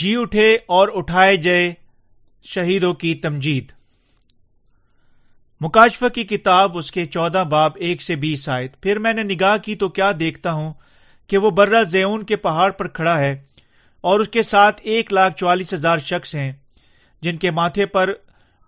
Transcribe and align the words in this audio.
جی 0.00 0.16
اٹھے 0.16 0.58
اور 0.66 0.88
اٹھائے 0.94 1.36
جائے 1.36 1.74
شہیدوں 2.42 2.94
کی 2.94 3.14
تمجید۔ 3.14 3.72
مکاشفہ 5.60 6.08
کی 6.08 6.24
کتاب 6.24 6.78
اس 6.78 6.92
کے 6.92 7.06
چودہ 7.06 7.44
باب 7.50 7.72
ایک 7.74 8.02
سے 8.02 8.16
بیس 8.16 8.48
آئے 8.48 8.68
پھر 8.80 8.98
میں 8.98 9.12
نے 9.12 9.22
نگاہ 9.22 9.56
کی 9.56 9.74
تو 9.74 9.88
کیا 9.88 10.12
دیکھتا 10.20 10.52
ہوں 10.52 10.72
کہ 11.26 11.38
وہ 11.38 11.50
برہ 11.50 11.82
زیون 11.82 12.22
کے 12.22 12.36
پہاڑ 12.36 12.70
پر 12.70 12.88
کھڑا 12.88 13.18
ہے 13.18 13.42
اور 14.00 14.20
اس 14.20 14.28
کے 14.28 14.42
ساتھ 14.42 14.80
ایک 14.84 15.12
لاکھ 15.12 15.36
چوالیس 15.36 15.74
ہزار 15.74 15.98
شخص 15.98 16.34
ہیں 16.34 16.52
جن 17.22 17.36
کے 17.36 17.50
ماتھے 17.50 17.86
پر 17.86 18.12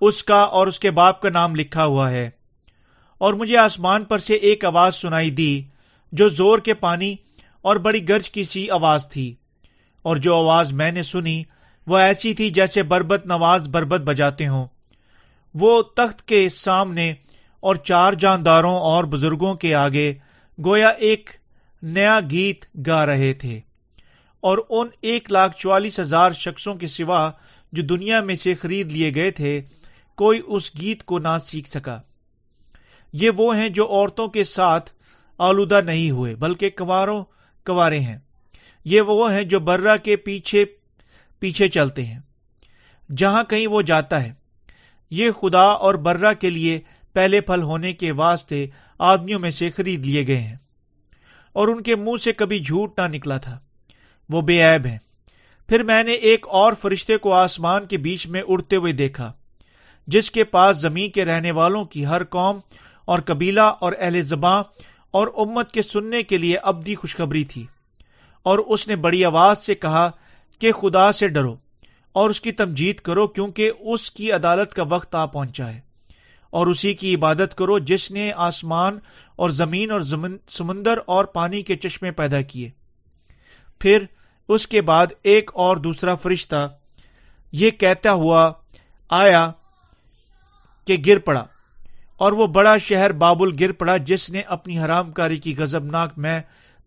اس 0.01 0.25
کا 0.25 0.41
اور 0.41 0.67
اس 0.67 0.81
کے 0.81 0.91
باپ 0.91 1.21
کا 1.21 1.31
نام 1.31 1.55
لکھا 1.55 1.85
ہوا 1.85 2.11
ہے۔ 2.11 2.31
اور 3.19 3.35
مجھے 3.35 3.57
آسمان 3.57 4.05
پر 4.05 4.19
سے 4.19 4.35
ایک 4.35 4.65
آواز 4.65 4.95
سنائی 4.95 5.31
دی 5.31 5.63
جو 6.13 6.29
زور 6.29 6.59
کے 6.59 6.75
پانی 6.75 7.15
اور 7.63 7.77
بڑی 7.77 8.09
گرج 8.09 8.31
کی 8.31 8.45
سی 8.45 8.71
آواز 8.71 9.09
تھی۔ 9.11 9.35
اور 10.03 10.17
جو 10.17 10.35
آواز 10.35 10.73
میں 10.73 10.93
نے 10.93 11.03
سنی 11.03 11.43
وہ 11.87 11.99
ایسی 11.99 12.35
تھی 12.35 12.51
جیسے 12.51 12.83
بربت 12.83 13.27
نواز 13.27 13.69
بربت 13.69 14.01
بجاتے 14.01 14.49
ہوں۔ 14.49 14.67
وہ 15.55 15.83
تخت 15.83 16.29
کے 16.29 16.49
سامنے 16.49 17.15
اور 17.61 17.75
چار 17.75 18.13
جانداروں 18.13 18.75
اور 18.75 19.05
بزرگوں 19.05 19.55
کے 19.55 19.75
آگے 19.75 20.15
گویا 20.65 20.89
ایک 20.89 21.31
نیا 21.83 22.21
گیت 22.31 22.65
گا 22.87 23.07
رہے 23.07 23.33
تھے 23.33 23.61
اور 24.41 24.59
ان 24.69 24.89
ایک 25.01 25.33
لاکھ 25.33 25.57
چوالیس 25.57 26.01
ہزار 26.01 26.33
شخصوں 26.33 26.75
کے 26.75 26.87
سوا 26.87 27.31
جو 27.73 27.83
دنیا 27.83 28.21
میں 28.21 28.35
سے 28.35 28.55
خرید 28.55 28.93
لیے 28.93 29.15
گئے 29.15 29.31
تھے، 29.31 29.63
کوئی 30.15 30.41
اس 30.47 30.81
گیت 30.81 31.05
کو 31.05 31.19
نہ 31.19 31.39
سیکھ 31.45 31.71
سکا۔ 31.71 32.01
یہ 33.13 33.31
وہ 33.37 33.57
ہیں 33.57 33.69
جو 33.69 33.87
عورتوں 33.87 34.29
کے 34.29 34.45
ساتھ 34.45 34.91
آلودہ 35.39 35.81
نہیں 35.85 36.11
ہوئے، 36.11 36.35
بلکہ 36.35 36.71
کنواروں 36.71 37.25
کنوارے 37.67 38.01
ہیں۔ 38.01 38.19
یہ 38.85 39.01
وہ 39.01 39.33
ہیں 39.33 39.43
جو 39.43 39.61
برا 39.61 39.97
کے 39.97 40.17
پیچھے 40.17 40.65
پیچھے 41.39 41.69
چلتے 41.69 42.05
ہیں، 42.05 42.19
جہاں 43.17 43.45
کہیں 43.45 43.67
وہ 43.67 43.83
جاتا 43.83 44.23
ہے۔ 44.23 44.33
یہ 45.11 45.31
خدا 45.31 45.63
اور 45.63 45.95
برا 45.95 46.33
کے 46.33 46.51
لیے 46.51 46.81
پہلے 47.13 47.41
پھل 47.41 47.63
ہونے 47.63 47.93
کے 47.93 48.13
واسطے 48.13 48.67
آدمیوں 48.99 49.41
میں 49.41 49.51
سے 49.51 49.71
خرید 49.71 50.07
لیے 50.07 50.27
گئے 50.27 50.39
ہیں۔ 50.39 50.57
اور 51.53 51.69
ان 51.69 51.83
کے 51.83 51.97
منہ 51.97 52.17
سے 52.17 52.33
کبھی 52.33 52.59
جھوٹ 52.59 52.99
نہ 52.99 53.07
نکلا 53.09 53.39
تھا۔ 53.39 53.59
وہ 54.29 54.41
بے 54.41 54.63
عیب 54.63 54.87
ہیں۔ 54.87 54.99
پھر 55.69 55.83
میں 55.83 56.03
نے 56.03 56.13
ایک 56.13 56.47
اور 56.49 56.73
فرشتے 56.73 57.17
کو 57.17 57.33
آسمان 57.33 57.87
کے 57.87 57.99
بیچ 57.99 58.27
میں 58.27 58.43
اڑتے 58.49 58.77
ہوئے 58.77 58.93
دیکھا، 58.93 59.33
جس 60.07 60.31
کے 60.31 60.45
پاس 60.45 60.77
زمین 60.77 61.11
کے 61.11 61.25
رہنے 61.25 61.51
والوں 61.51 61.85
کی 61.85 62.07
ہر 62.07 62.25
قوم 62.25 62.59
اور 63.05 63.19
قبیلہ 63.19 63.61
اور 63.61 63.93
اہل 63.99 64.23
زباں 64.23 64.63
اور 65.11 65.29
امت 65.37 65.73
کے 65.73 65.83
سننے 65.83 66.23
کے 66.23 66.39
لیے 66.39 66.57
ابدی 66.57 66.95
خوشخبری 66.95 67.45
تھی۔ 67.45 67.67
اور 68.43 68.59
اس 68.59 68.89
نے 68.89 68.97
بڑی 68.97 69.25
آواز 69.25 69.59
سے 69.59 69.75
کہا 69.75 70.11
کہ 70.59 70.73
خدا 70.73 71.13
سے 71.13 71.29
ڈرو 71.29 71.57
اور 72.13 72.31
اس 72.31 72.41
کی 72.41 72.53
تمجید 72.53 72.97
کرو 72.97 73.27
کیونکہ 73.27 73.71
اس 73.81 74.11
کی 74.11 74.33
عدالت 74.33 74.75
کا 74.75 74.83
وقت 74.83 75.15
آ 75.15 75.27
پہنچا 75.27 75.69
ہے۔ 75.69 75.81
اور 76.51 76.67
اسی 76.67 76.95
کی 76.95 77.15
عبادت 77.15 77.55
کرو 77.55 77.79
جس 77.79 78.11
نے 78.11 78.33
آسمان 78.37 78.99
اور 79.37 79.51
زمین 79.51 79.91
اور 79.91 80.01
سمندر 80.49 80.99
اور 81.07 81.25
پانی 81.25 81.63
کے 81.63 81.77
چشمے 81.77 82.11
پیدا 82.11 82.41
کیے۔ 82.41 82.71
پھر 83.79 84.05
اس 84.49 84.69
کے 84.69 84.81
بعد 84.81 85.07
ایک 85.23 85.51
اور 85.55 85.77
دوسرا 85.77 86.15
فرشتہ 86.15 86.69
یہ 87.53 87.71
کہتا 87.71 88.13
ہوا 88.13 88.53
آیا 89.11 89.53
کہ 90.87 90.97
گر 91.07 91.19
پڑا 91.19 91.45
اور 92.17 92.33
وہ 92.33 92.47
بڑا 92.47 92.77
شہر 92.77 93.13
بابل 93.13 93.49
گر 93.61 93.73
پڑا 93.73 93.97
جس 93.97 94.31
نے 94.31 94.41
اپنی 94.41 94.79
حرام 94.79 95.13
کاری 95.13 95.37
کی 95.37 95.55
غزب 95.57 95.85
ناک 95.85 96.19
میں 96.19 96.41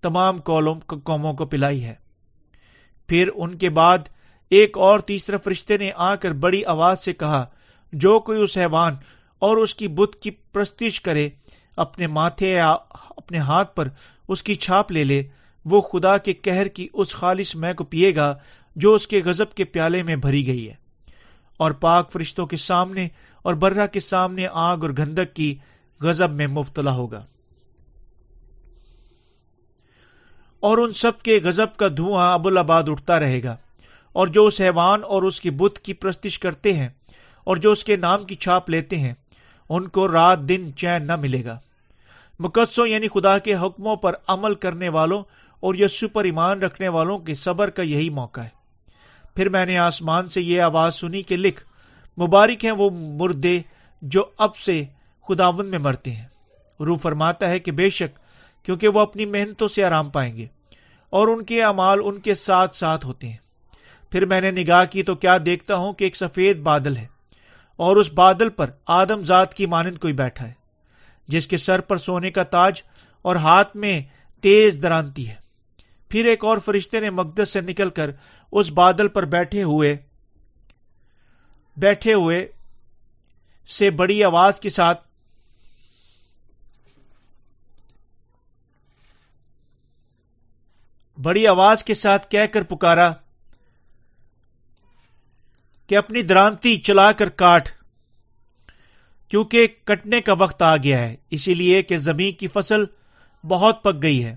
تمام 0.05 0.39
قوموں 1.03 1.33
کو 1.33 1.45
پلائی 1.45 1.85
ہے۔ 1.85 1.95
پھر 3.07 3.29
ان 3.35 3.57
کے 3.57 3.69
بعد 3.69 3.97
ایک 4.49 4.77
اور 4.77 4.99
تیسرے 4.99 5.37
فرشتے 5.37 5.77
نے 5.77 5.91
آ 5.95 6.15
کر 6.15 6.31
بڑی 6.31 6.65
آواز 6.65 7.03
سے 7.03 7.13
کہا، 7.13 7.45
جو 7.93 8.19
کوئی 8.19 8.41
اس 8.41 8.57
حیوان 8.57 8.93
اور 9.39 9.57
اس 9.57 9.75
کی 9.75 9.87
بت 9.87 10.15
کی 10.21 10.31
پرستش 10.31 11.01
کرے، 11.01 11.29
اپنے 11.75 12.07
ماتھے 12.07 12.53
یا 12.53 12.71
اپنے 13.17 13.37
ہاتھ 13.37 13.75
پر 13.75 13.87
اس 14.27 14.43
کی 14.43 14.55
چھاپ 14.55 14.91
لے 14.91 15.03
لے، 15.03 15.23
وہ 15.65 15.81
خدا 15.81 16.17
کے 16.17 16.33
کہر 16.33 16.67
کی 16.67 16.87
اس 16.93 17.15
خالص 17.15 17.55
میں 17.55 17.73
کو 17.73 17.83
پیے 17.83 18.15
گا 18.15 18.35
جو 18.75 18.93
اس 18.93 19.07
کے 19.07 19.21
غزب 19.25 19.53
کے 19.53 19.63
پیالے 19.63 20.03
میں 20.03 20.15
بھری 20.15 20.47
گئی 20.47 20.69
ہے۔ 20.69 20.73
اور 21.57 21.71
پاک 21.71 22.11
فرشتوں 22.11 22.45
کے 22.45 22.57
سامنے 22.57 23.07
اور 23.41 23.53
برہ 23.53 23.87
کے 23.87 23.99
سامنے 23.99 24.47
آگ 24.51 24.77
اور 24.77 24.89
گندک 24.89 25.35
کی 25.35 25.55
غزب 26.01 26.31
میں 26.31 26.47
مبتلا 26.47 26.91
ہوگا۔ 26.91 27.25
اور 30.65 30.77
ان 30.77 30.93
سب 30.93 31.21
کے 31.21 31.39
غزب 31.43 31.77
کا 31.77 31.87
دھواں 31.97 32.33
ابوالآباد 32.33 32.83
اٹھتا 32.87 33.19
رہے 33.19 33.43
گا۔ 33.43 33.55
اور 34.13 34.27
جو 34.27 34.45
اس 34.45 34.61
حیوان 34.61 35.03
اور 35.03 35.23
اس 35.23 35.41
کی 35.41 35.51
بت 35.51 35.79
کی 35.79 35.93
پرستش 35.93 36.39
کرتے 36.39 36.73
ہیں 36.73 36.89
اور 37.43 37.57
جو 37.57 37.71
اس 37.71 37.83
کے 37.83 37.95
نام 37.95 38.23
کی 38.23 38.35
چھاپ 38.35 38.69
لیتے 38.69 38.99
ہیں، 38.99 39.13
ان 39.69 39.87
کو 39.87 40.11
رات 40.11 40.39
دن 40.39 40.71
چین 40.77 41.07
نہ 41.07 41.15
ملے 41.15 41.45
گا۔ 41.45 41.59
مقدسوں 42.39 42.87
یعنی 42.87 43.07
خدا 43.07 43.37
کے 43.37 43.55
حکموں 43.55 43.95
پر 43.95 44.13
عمل 44.27 44.55
کرنے 44.55 44.89
والوں 44.89 45.23
اور 45.59 45.75
یسو 45.75 46.07
پر 46.07 46.23
ایمان 46.23 46.61
رکھنے 46.61 46.87
والوں 46.87 47.17
کے 47.17 47.35
صبر 47.35 47.69
کا 47.69 47.81
یہی 47.81 48.09
موقع 48.09 48.41
ہے۔ 48.41 48.49
پھر 49.35 49.49
میں 49.49 49.65
نے 49.65 49.77
آسمان 49.77 50.29
سے 50.29 50.41
یہ 50.41 50.61
آواز 50.61 50.95
سنی 50.95 51.21
کہ 51.21 51.37
لکھ، 51.37 51.63
مبارک 52.21 52.65
ہیں 52.65 52.71
وہ 52.71 52.89
مردے 52.89 53.61
جو 54.01 54.25
اب 54.37 54.57
سے 54.57 54.83
خداون 55.27 55.69
میں 55.69 55.79
مرتے 55.79 56.11
ہیں۔ 56.11 56.27
روح 56.79 56.97
فرماتا 56.97 57.49
ہے 57.49 57.59
کہ 57.59 57.71
بے 57.71 57.89
شک، 57.89 58.19
کیونکہ 58.65 58.87
وہ 58.87 58.99
اپنی 58.99 59.25
محنتوں 59.25 59.67
سے 59.67 59.83
آرام 59.83 60.09
پائیں 60.09 60.37
گے۔ 60.37 60.47
اور 61.15 61.27
ان 61.27 61.43
کے 61.43 61.63
امال 61.63 61.99
ان 62.03 62.19
کے 62.19 62.35
ساتھ 62.35 62.75
ساتھ 62.75 63.05
ہوتے 63.05 63.27
ہیں۔ 63.27 63.37
پھر 64.11 64.25
میں 64.25 64.41
نے 64.41 64.51
نگاہ 64.51 64.85
کی 64.85 65.03
تو 65.03 65.15
کیا 65.15 65.37
دیکھتا 65.45 65.75
ہوں 65.75 65.93
کہ 65.93 66.03
ایک 66.03 66.15
سفید 66.15 66.57
بادل 66.57 66.97
ہے 66.97 67.05
اور 67.79 67.95
اس 67.95 68.13
بادل 68.13 68.49
پر 68.49 68.69
آدم 68.87 69.23
ذات 69.25 69.53
کی 69.53 69.65
مانند 69.65 69.97
کوئی 69.97 70.13
بیٹھا 70.13 70.47
ہے، 70.47 70.53
جس 71.27 71.47
کے 71.47 71.57
سر 71.57 71.81
پر 71.81 71.97
سونے 71.97 72.31
کا 72.31 72.43
تاج 72.43 72.81
اور 73.21 73.35
ہاتھ 73.35 73.77
میں 73.77 74.01
تیز 74.43 74.81
درانتی 74.81 75.27
ہے۔ 75.27 75.35
پھر 76.09 76.25
ایک 76.25 76.45
اور 76.45 76.57
فرشتے 76.57 76.99
نے 76.99 77.09
مقدس 77.09 77.49
سے 77.49 77.61
نکل 77.61 77.89
کر 77.89 78.11
اس 78.51 78.69
بادل 78.71 79.07
پر 79.07 79.25
بیٹھے 79.25 79.63
ہوئے 79.63 79.95
بیٹھے 81.77 82.13
ہوئے 82.13 82.47
سے 83.77 83.89
بڑی 83.89 84.23
آواز 84.23 84.59
کے 84.59 84.69
ساتھ 84.69 85.01
بڑی 91.17 91.47
آواز 91.47 91.83
کے 91.83 91.93
ساتھ 91.93 92.29
کہہ 92.31 92.45
کر 92.51 92.63
پکارا 92.63 93.11
کہ 95.87 95.97
اپنی 95.97 96.21
درانتی 96.21 96.77
چلا 96.77 97.11
کر 97.11 97.29
کاٹ، 97.29 97.69
کیونکہ 99.29 99.67
کٹنے 99.83 100.21
کا 100.21 100.33
وقت 100.33 100.61
آ 100.61 100.77
گیا 100.77 100.99
ہے، 100.99 101.15
اسی 101.29 101.53
لیے 101.53 101.81
کہ 101.81 101.97
زمین 101.97 102.31
کی 102.31 102.47
فصل 102.47 102.83
بہت 103.43 103.83
پک 103.83 104.01
گئی 104.01 104.23
ہے۔ 104.25 104.35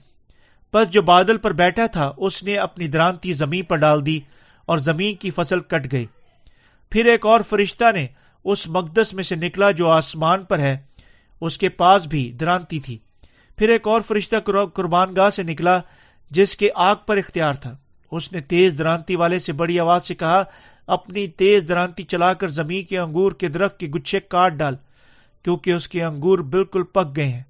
پس 0.70 0.90
جو 0.90 1.02
بادل 1.02 1.36
پر 1.36 1.52
بیٹھا 1.52 1.86
تھا، 1.86 2.12
اس 2.16 2.42
نے 2.42 2.56
اپنی 2.56 2.88
درانتی 2.88 3.32
زمین 3.32 3.64
پر 3.64 3.76
ڈال 3.76 4.06
دی 4.06 4.20
اور 4.66 4.78
زمین 4.78 5.14
کی 5.14 5.30
فصل 5.30 5.60
کٹ 5.60 5.92
گئی۔ 5.92 6.06
پھر 6.90 7.06
ایک 7.06 7.26
اور 7.26 7.40
فرشتہ 7.48 7.92
نے 7.94 8.06
اس 8.44 8.66
مقدس 8.68 9.12
میں 9.12 9.24
سے 9.24 9.34
نکلا 9.34 9.70
جو 9.70 9.88
آسمان 9.88 10.44
پر 10.44 10.58
ہے، 10.58 10.76
اس 11.40 11.58
کے 11.58 11.68
پاس 11.68 12.06
بھی 12.06 12.32
درانتی 12.32 12.80
تھی۔ 12.80 12.98
پھر 13.58 13.68
ایک 13.68 13.86
اور 13.88 14.00
فرشتہ 14.00 14.36
قربان 14.74 15.16
گاہ 15.16 15.30
سے 15.30 15.42
نکلا 15.42 15.80
جس 16.30 16.56
کے 16.56 16.68
آگ 16.74 16.96
پر 17.06 17.16
اختیار 17.16 17.54
تھا۔ 17.54 17.76
اس 18.12 18.32
نے 18.32 18.40
تیز 18.40 18.78
درانتی 18.78 19.16
والے 19.16 19.38
سے 19.38 19.52
بڑی 19.52 19.80
آواز 19.80 20.06
سے 20.06 20.14
کہا، 20.14 20.44
اپنی 20.86 21.28
تیز 21.28 21.69
درانتی 21.69 22.02
چلا 22.02 22.34
کر 22.34 22.48
زمین 22.48 22.84
کے 22.84 22.98
انگور 22.98 23.32
کے 23.32 23.48
درخت 23.48 23.80
کے 23.80 23.86
گچھے 23.86 24.20
کاٹ 24.20 24.52
ڈال، 24.52 24.76
کیونکہ 25.42 25.70
اس 25.70 25.88
کے 25.88 26.04
انگور 26.04 26.38
بالکل 26.38 26.82
پک 26.82 27.16
گئے 27.16 27.28
ہیں۔ 27.28 27.42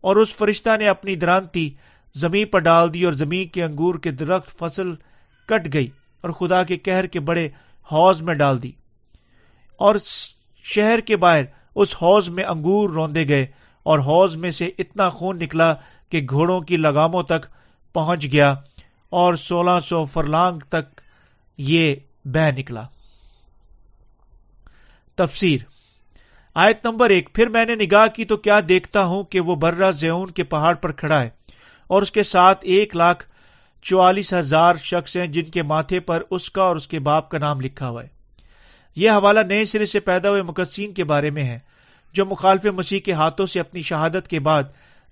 اور 0.00 0.16
اس 0.16 0.36
فرشتہ 0.36 0.76
نے 0.78 0.88
اپنی 0.88 1.14
درانتی 1.14 1.70
زمین 2.14 2.46
پر 2.46 2.58
ڈال 2.58 2.94
دی 2.94 3.04
اور 3.04 3.12
زمین 3.12 3.48
کے 3.48 3.64
انگور 3.64 3.94
کے 3.94 4.10
درخت 4.10 4.58
فصل 4.58 4.94
کٹ 5.46 5.72
گئی 5.72 5.88
اور 6.20 6.30
خدا 6.30 6.62
کے 6.62 6.76
کہر 6.76 7.06
کے 7.06 7.20
بڑے 7.20 7.46
حوض 7.92 8.22
میں 8.22 8.34
ڈال 8.34 8.62
دی۔ 8.62 8.72
اور 9.76 9.96
شہر 10.64 11.00
کے 11.00 11.16
باہر 11.16 11.42
اس 11.74 11.94
حوض 11.94 12.28
میں 12.28 12.44
انگور 12.44 12.90
روندے 12.90 13.28
گئے 13.28 13.46
اور 13.82 13.98
حوض 13.98 14.36
میں 14.36 14.50
سے 14.50 14.70
اتنا 14.78 15.08
خون 15.08 15.38
نکلا 15.38 15.74
کہ 16.08 16.26
گھوڑوں 16.30 16.60
کی 16.60 16.76
لگاموں 16.76 17.22
تک 17.22 17.46
پہنچ 17.98 18.26
گیا 18.32 18.54
اور 19.10 19.34
سولہ 19.34 19.80
سو 19.80 20.04
فرلانگ 20.04 20.58
تک 20.58 21.00
یہ 21.58 21.94
بہ 22.24 22.50
نکلا۔ 22.56 22.82
تفسیر۔ 25.16 25.60
آیت 26.54 26.86
نمبر 26.86 27.10
ایک۔ 27.10 27.34
پھر 27.34 27.46
میں 27.46 27.64
نے 27.64 27.74
نگاہ 27.74 28.06
کی 28.06 28.24
تو 28.24 28.36
کیا 28.36 28.60
دیکھتا 28.68 29.04
ہوں 29.04 29.24
کہ 29.24 29.40
وہ 29.40 29.56
برہ 29.56 29.90
زیون 29.90 30.30
کے 30.30 30.44
پہاڑ 30.44 30.74
پر 30.74 30.92
کھڑا 30.92 31.22
ہے 31.22 31.30
اور 31.86 32.02
اس 32.02 32.10
کے 32.10 32.22
ساتھ 32.22 32.58
ایک 32.62 32.96
لاکھ 32.96 33.24
چوالیس 33.82 34.34
ہزار 34.34 34.74
شخص 34.76 35.16
ہیں 35.16 35.26
جن 35.26 35.44
کے 35.44 35.62
ماتھے 35.62 36.00
پر 36.00 36.22
اس 36.30 36.50
کا 36.50 36.62
اور 36.62 36.76
اس 36.76 36.88
کے 36.88 36.98
باپ 36.98 37.28
کا 37.28 37.38
نام 37.38 37.60
لکھا 37.60 37.88
ہوا 37.88 38.02
ہے۔ 38.02 38.08
یہ 38.96 39.10
حوالہ 39.10 39.40
نئے 39.40 39.64
سرے 39.64 39.86
سے 39.86 40.00
پیدا 40.00 40.30
ہوئے 40.30 40.42
مقدسین 40.42 40.92
کے 40.92 41.04
بارے 41.04 41.30
میں 41.30 41.44
ہے، 41.44 41.58
جو 42.12 42.26
مخالف 42.26 42.64
مسیح 42.64 43.00
کے 43.00 43.12
ہاتھوں 43.12 43.46
سے 43.46 43.60
اپنی 43.60 43.82
شہادت 43.82 44.28
کے 44.28 44.40
بعد 44.40 44.62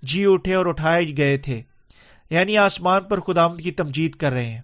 جی 0.03 0.25
اٹھے 0.27 0.55
اور 0.55 0.67
اٹھائے 0.67 1.17
گئے 1.17 1.39
تھے۔ 1.39 1.63
یعنی 2.31 2.59
آسمان 2.59 3.03
پر 3.03 3.21
خدا 3.21 3.49
کی 3.49 3.71
تمجید 3.71 4.15
کر 4.15 4.33
رہے 4.33 4.51
ہیں۔ 4.51 4.63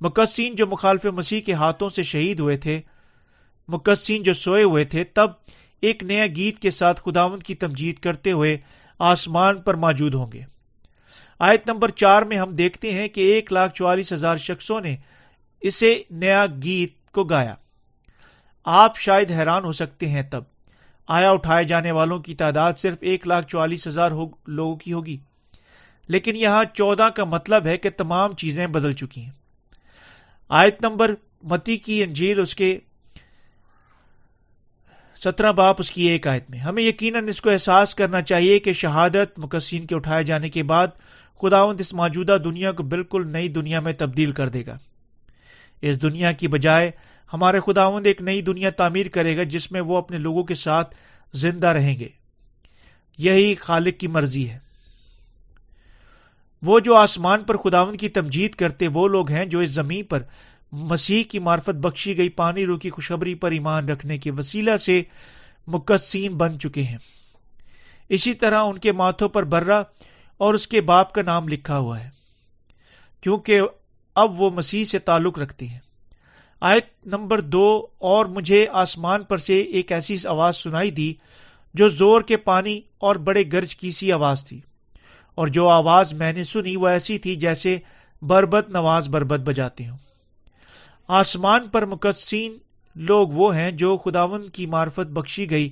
مقدسین 0.00 0.56
جو 0.56 0.66
مخالف 0.66 1.04
مسیح 1.04 1.40
کے 1.40 1.52
ہاتھوں 1.52 1.88
سے 1.88 2.02
شہید 2.02 2.40
ہوئے 2.40 2.56
تھے، 2.56 2.80
مقدسین 3.68 4.22
جو 4.22 4.32
سوئے 4.32 4.62
ہوئے 4.62 4.84
تھے، 4.84 5.04
تب 5.04 5.30
ایک 5.80 6.02
نیا 6.02 6.26
گیت 6.26 6.58
کے 6.58 6.70
ساتھ 6.70 7.00
خداوند 7.04 7.42
کی 7.42 7.54
تمجید 7.54 7.98
کرتے 7.98 8.32
ہوئے 8.32 8.58
آسمان 8.98 9.60
پر 9.60 9.74
موجود 9.74 10.14
ہوں 10.14 10.32
گے۔ 10.32 10.40
آیت 11.38 11.68
نمبر 11.68 11.90
چار 11.90 12.22
میں 12.22 12.36
ہم 12.36 12.54
دیکھتے 12.54 12.92
ہیں 12.92 13.08
کہ 13.08 13.20
ایک 13.20 13.52
لاکھ 13.52 13.74
چوالیس 13.74 14.12
ہزار 14.12 14.36
شخصوں 14.36 14.80
نے 14.80 14.96
اسے 15.60 16.02
نیا 16.10 16.46
گیت 16.62 17.10
کو 17.10 17.24
گایا۔ 17.24 17.54
آپ 18.64 18.98
شاید 18.98 19.30
حیران 19.30 19.64
ہو 19.64 19.72
سکتے 19.72 20.08
ہیں 20.08 20.22
تب۔ 20.22 20.42
آیا 21.08 21.30
اٹھائے 21.30 21.64
جانے 21.64 21.92
والوں 21.92 22.18
کی 22.18 22.34
تعداد 22.34 22.72
صرف 22.78 22.98
ایک 23.00 23.26
لاکھ 23.26 23.46
چوالیس 23.46 23.86
ہزار 23.86 24.10
لوگوں 24.46 24.76
کی 24.76 24.92
ہوگی؟ 24.92 25.18
لیکن 26.08 26.36
یہاں 26.36 26.64
چودہ 26.74 27.08
کا 27.16 27.24
مطلب 27.24 27.66
ہے 27.66 27.78
کہ 27.78 27.90
تمام 27.90 28.32
چیزیں 28.32 28.66
بدل 28.66 28.92
چکی 28.92 29.20
ہیں۔ 29.20 29.30
آیت 30.48 30.82
نمبر 30.82 31.14
متی 31.42 31.76
کی 31.76 32.02
انجیل 32.02 32.40
اس 32.40 32.54
کے 32.54 32.78
سترہ 35.24 35.52
باپ 35.52 35.76
اس 35.78 35.90
کی 35.90 36.02
ایک 36.02 36.26
آیت 36.26 36.50
میں، 36.50 36.58
ہمیں 36.58 36.82
یقیناً 36.82 37.28
اس 37.28 37.40
کو 37.40 37.50
احساس 37.50 37.94
کرنا 37.94 38.22
چاہیے 38.22 38.58
کہ 38.58 38.72
شہادت 38.72 39.38
مقصین 39.38 39.86
کے 39.86 39.94
اٹھائے 39.94 40.24
جانے 40.24 40.50
کے 40.50 40.62
بعد 40.62 40.86
خداوند 41.42 41.80
اس 41.80 41.92
موجودہ 41.94 42.36
دنیا 42.44 42.72
کو 42.72 42.82
بالکل 42.82 43.32
نئی 43.32 43.48
دنیا 43.48 43.80
میں 43.80 43.92
تبدیل 43.92 44.32
کر 44.32 44.48
دے 44.48 44.66
گا۔ 44.66 44.78
اس 45.82 46.02
دنیا 46.02 46.32
کی 46.32 46.48
بجائے 46.48 46.90
ہمارے 47.32 47.60
خداوند 47.60 48.06
ایک 48.06 48.22
نئی 48.22 48.42
دنیا 48.42 48.70
تعمیر 48.70 49.08
کرے 49.08 49.36
گا 49.36 49.42
جس 49.42 49.72
میں 49.72 49.80
وہ 49.80 49.96
اپنے 49.96 50.18
لوگوں 50.18 50.42
کے 50.42 50.54
ساتھ 50.54 50.94
زندہ 51.32 51.66
رہیں 51.66 51.98
گے۔ 51.98 52.08
یہی 53.18 53.54
خالق 53.54 54.00
کی 54.00 54.06
مرضی 54.06 54.50
ہے۔ 54.50 54.58
وہ 56.62 56.78
جو 56.80 56.94
آسمان 56.94 57.44
پر 57.44 57.56
خداوند 57.56 57.96
کی 57.96 58.08
تمجید 58.08 58.54
کرتے 58.54 58.88
وہ 58.88 59.06
لوگ 59.08 59.30
ہیں 59.30 59.44
جو 59.44 59.58
اس 59.58 59.70
زمین 59.70 60.04
پر 60.04 60.22
مسیح 60.72 61.24
کی 61.24 61.38
معرفت 61.38 61.80
بخشی 61.82 62.16
گئی، 62.16 62.28
پانی 62.28 62.66
رو 62.66 62.76
کی 62.78 62.90
خوشبری 62.90 63.34
پر 63.34 63.50
ایمان 63.50 63.88
رکھنے 63.88 64.18
کے 64.18 64.30
وسیلہ 64.30 64.76
سے 64.76 65.02
مقدسین 65.66 66.34
بن 66.34 66.58
چکے 66.60 66.82
ہیں۔ 66.82 66.98
اسی 68.08 68.34
طرح 68.34 68.62
ان 68.62 68.78
کے 68.78 68.92
ماتھوں 68.92 69.28
پر 69.28 69.44
برا 69.44 69.82
اور 70.40 70.54
اس 70.54 70.66
کے 70.68 70.80
باپ 70.80 71.12
کا 71.12 71.22
نام 71.22 71.48
لکھا 71.48 71.78
ہوا 71.78 72.00
ہے، 72.00 72.08
کیونکہ 73.22 73.60
اب 74.16 74.40
وہ 74.40 74.50
مسیح 74.50 74.84
سے 74.84 74.98
تعلق 74.98 75.38
رکھتے 75.38 75.66
ہیں۔ 75.66 75.78
آیت 76.62 77.06
نمبر 77.06 77.40
دو، 77.40 77.86
اور 77.98 78.26
مجھے 78.26 78.66
آسمان 78.72 79.22
پر 79.22 79.38
سے 79.38 79.60
ایک 79.60 79.92
ایسی 79.92 80.16
آواز 80.28 80.56
سنائی 80.56 80.90
دی 80.90 81.12
جو 81.74 81.88
زور 81.88 82.20
کے 82.20 82.36
پانی 82.36 82.80
اور 82.98 83.16
بڑے 83.16 83.42
گرج 83.52 83.76
کی 83.76 83.90
سی 83.90 84.12
آواز 84.12 84.44
تھی۔ 84.44 84.60
اور 85.34 85.46
جو 85.46 85.68
آواز 85.68 86.12
میں 86.12 86.32
نے 86.32 86.44
سنی 86.44 86.76
وہ 86.76 86.88
ایسی 86.88 87.18
تھی 87.18 87.36
جیسے 87.36 87.78
بربت 88.22 88.68
نواز 88.68 89.08
بربت 89.08 89.40
بجاتے 89.40 89.88
ہوں۔ 89.88 89.96
آسمان 91.08 91.68
پر 91.68 91.86
مقدسین 91.86 92.56
لوگ 92.96 93.28
وہ 93.28 93.56
ہیں 93.56 93.70
جو 93.70 93.96
خداون 93.96 94.48
کی 94.48 94.66
معرفت 94.66 95.10
بخشی 95.10 95.50
گئی 95.50 95.68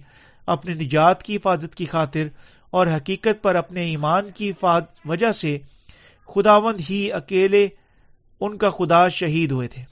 اپنے 0.46 0.74
نجات 0.74 1.22
کی 1.22 1.36
حفاظت 1.36 1.74
کی 1.74 1.86
خاطر 1.86 2.26
اور 2.70 2.86
حقیقت 2.86 3.42
پر 3.42 3.54
اپنے 3.54 3.84
ایمان 3.84 4.30
کی 4.34 4.52
وجہ 5.04 5.32
سے 5.32 5.58
خداوند 6.28 6.80
ہی 6.90 7.12
اکیلے 7.12 7.68
ان 8.40 8.56
کا 8.58 8.70
خدا 8.70 9.08
شہید 9.08 9.52
ہوئے 9.52 9.68
تھے، 9.68 9.82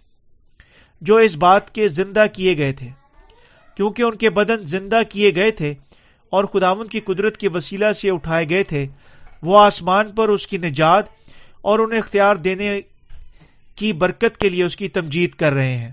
جو 1.00 1.16
اس 1.16 1.36
بات 1.36 1.74
کے 1.74 1.88
زندہ 1.88 2.24
کیے 2.32 2.56
گئے 2.58 2.72
تھے۔ 2.72 2.88
کیونکہ 3.76 4.02
ان 4.02 4.16
کے 4.16 4.30
بدن 4.30 4.66
زندہ 4.66 5.00
کیے 5.08 5.34
گئے 5.34 5.50
تھے 5.50 5.74
اور 6.32 6.44
خداون 6.44 6.86
کی 6.86 7.00
قدرت 7.00 7.36
کے 7.36 7.48
وسیلہ 7.48 7.92
سے 7.92 8.10
اٹھائے 8.10 8.48
گئے 8.48 8.62
تھے 8.62 8.86
وہ 9.42 9.60
آسمان 9.60 10.12
پر 10.12 10.28
اس 10.28 10.46
کی 10.46 10.58
نجات 10.58 11.04
اور 11.60 11.78
انہیں 11.78 11.98
اختیار 11.98 12.36
دینے 12.36 12.80
کی 13.74 13.92
برکت 13.92 14.38
کے 14.38 14.48
لیے 14.48 14.64
اس 14.64 14.76
کی 14.76 14.88
تمجید 14.88 15.30
کر 15.30 15.52
رہے 15.52 15.76
ہیں۔ 15.76 15.92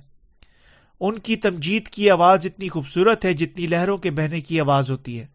ان 1.00 1.20
کی 1.20 1.36
تمجید 1.36 1.88
کی 1.88 2.10
آواز 2.10 2.40
اتنی 2.46 2.70
خوبصورت 2.70 3.26
ہے 3.26 3.34
جتنی 3.34 3.68
لہروں 3.68 3.98
کے 3.98 4.12
بہنے 4.12 4.42
کی 4.42 4.60
آواز 4.60 4.92
ہوتی 4.92 5.20
ہے 5.20 5.26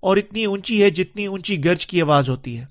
اور 0.00 0.16
اتنی 0.16 0.44
اونچی 0.44 0.82
ہے 0.82 0.90
جتنی 0.90 1.26
اونچی 1.26 1.64
گرج 1.64 1.86
کی 1.86 2.02
آواز 2.02 2.30
ہوتی 2.30 2.58
ہے۔ 2.58 2.64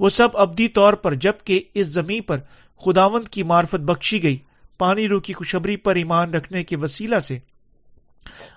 وہ 0.00 0.08
سب 0.08 0.28
ابدی 0.34 0.68
طور 0.68 0.92
پر 0.92 1.14
جبکہ 1.14 1.62
اس 1.74 1.86
زمین 1.86 2.22
پر 2.22 2.38
خداوند 2.84 3.28
کی 3.28 3.42
معرفت 3.42 3.80
بخشی 3.80 4.22
گئی، 4.22 4.38
پانی 4.78 5.08
رو 5.08 5.20
کی 5.20 5.32
خوشبری 5.32 5.76
پر 5.76 5.94
ایمان 5.94 6.34
رکھنے 6.34 6.64
کے 6.64 6.76
وسیلہ 6.76 7.20
سے 7.20 7.38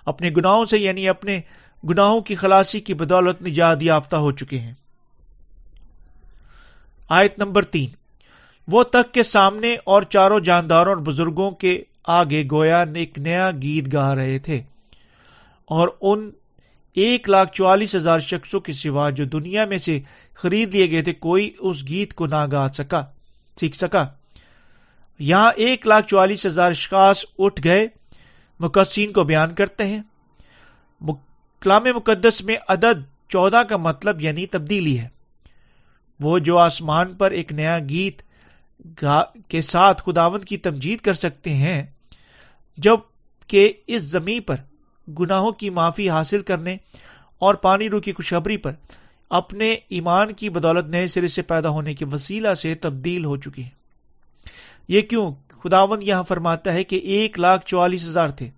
اپنے 0.04 0.30
گناہوں 0.36 0.64
سے 0.64 0.78
یعنی 0.78 1.08
اپنے 1.08 1.40
گناہوں 1.88 2.20
کی 2.20 2.34
خلاصی 2.34 2.80
کی 2.80 2.94
بدولت 2.94 3.42
نجات 3.42 3.82
یافتہ 3.82 4.16
ہو 4.16 4.32
چکے 4.32 4.58
ہیں۔ 4.58 4.74
آیت 7.08 7.38
نمبر 7.38 7.64
تین۔ 7.64 7.90
وہ 8.68 8.82
تک 8.82 9.12
کے 9.12 9.22
سامنے 9.22 9.76
اور 9.84 10.02
چاروں 10.02 10.40
جانداروں 10.40 10.94
اور 10.94 11.02
بزرگوں 11.02 11.50
کے 11.50 11.82
آگے 12.04 12.44
گویا 12.52 12.84
ایک 12.94 13.18
نیا 13.18 13.50
گیت 13.62 13.92
گا 13.92 14.14
رہے 14.14 14.38
تھے 14.38 14.62
اور 15.66 15.88
ان 16.00 16.30
ایک 16.94 17.30
لاکھ 17.30 17.52
چوالیس 17.52 17.94
ہزار 17.94 18.18
شخصوں 18.18 18.60
کے 18.60 18.72
سوا 18.72 19.10
جو 19.10 19.24
دنیا 19.24 19.64
میں 19.64 19.78
سے 19.78 20.00
خرید 20.34 20.74
لیے 20.74 20.90
گئے 20.90 21.02
تھے، 21.02 21.12
کوئی 21.12 21.50
اس 21.58 21.88
گیت 21.88 22.14
کو 22.14 22.26
نہ 22.26 22.46
گا 22.52 22.68
سکا، 22.68 23.04
سیکھ 23.60 23.76
سکا۔ 23.76 24.06
یہاں 25.18 25.52
ایک 25.56 25.86
لاکھ 25.86 26.06
چوالیس 26.06 26.46
ہزار 26.46 26.70
اشخاص 26.70 27.24
اٹھ 27.38 27.60
گئے۔ 27.64 27.88
مقدسین 28.60 29.12
کو 29.12 29.24
بیان 29.24 29.54
کرتے 29.54 29.84
ہیں۔ 29.84 30.02
کلام 31.60 31.84
مقدس 31.94 32.42
میں 32.42 32.56
عدد 32.68 33.28
چودہ 33.28 33.62
کا 33.68 33.76
مطلب 33.76 34.20
یعنی 34.20 34.46
تبدیلی 34.46 34.98
ہے۔ 34.98 35.15
وہ 36.20 36.38
جو 36.38 36.58
آسمان 36.58 37.14
پر 37.14 37.30
ایک 37.30 37.52
نیا 37.52 37.78
گیت 37.88 38.22
کے 39.48 39.62
ساتھ 39.62 40.02
خداون 40.02 40.40
کی 40.40 40.56
تمجید 40.56 41.00
کر 41.00 41.14
سکتے 41.14 41.54
ہیں، 41.54 41.82
جبکہ 42.78 43.72
اس 43.86 44.02
زمین 44.02 44.42
پر 44.42 44.56
گناہوں 45.18 45.52
کی 45.52 45.70
معافی 45.70 46.10
حاصل 46.10 46.42
کرنے 46.42 46.76
اور 47.38 47.54
پانی 47.54 47.88
رو 47.88 48.00
کی 48.00 48.12
خوشخبری 48.12 48.56
پر 48.56 48.72
اپنے 49.30 49.76
ایمان 49.88 50.32
کی 50.32 50.48
بدولت 50.50 50.86
نئے 50.86 51.06
سرے 51.06 51.28
سے 51.28 51.42
پیدا 51.42 51.68
ہونے 51.68 51.94
کے 51.94 52.04
وسیلہ 52.04 52.54
سے 52.54 52.74
تبدیل 52.74 53.24
ہو 53.24 53.36
چکی 53.36 53.64
ہے 53.64 53.68
یہ 54.88 55.00
کیوں؟ 55.00 55.30
خداون 55.62 56.02
یہاں 56.02 56.22
فرماتا 56.22 56.72
ہے 56.72 56.84
کہ 56.84 56.96
ایک 56.96 57.38
لاکھ 57.38 57.66
چوالیس 57.66 58.04
ہزار 58.04 58.28
تھے۔ 58.28 58.50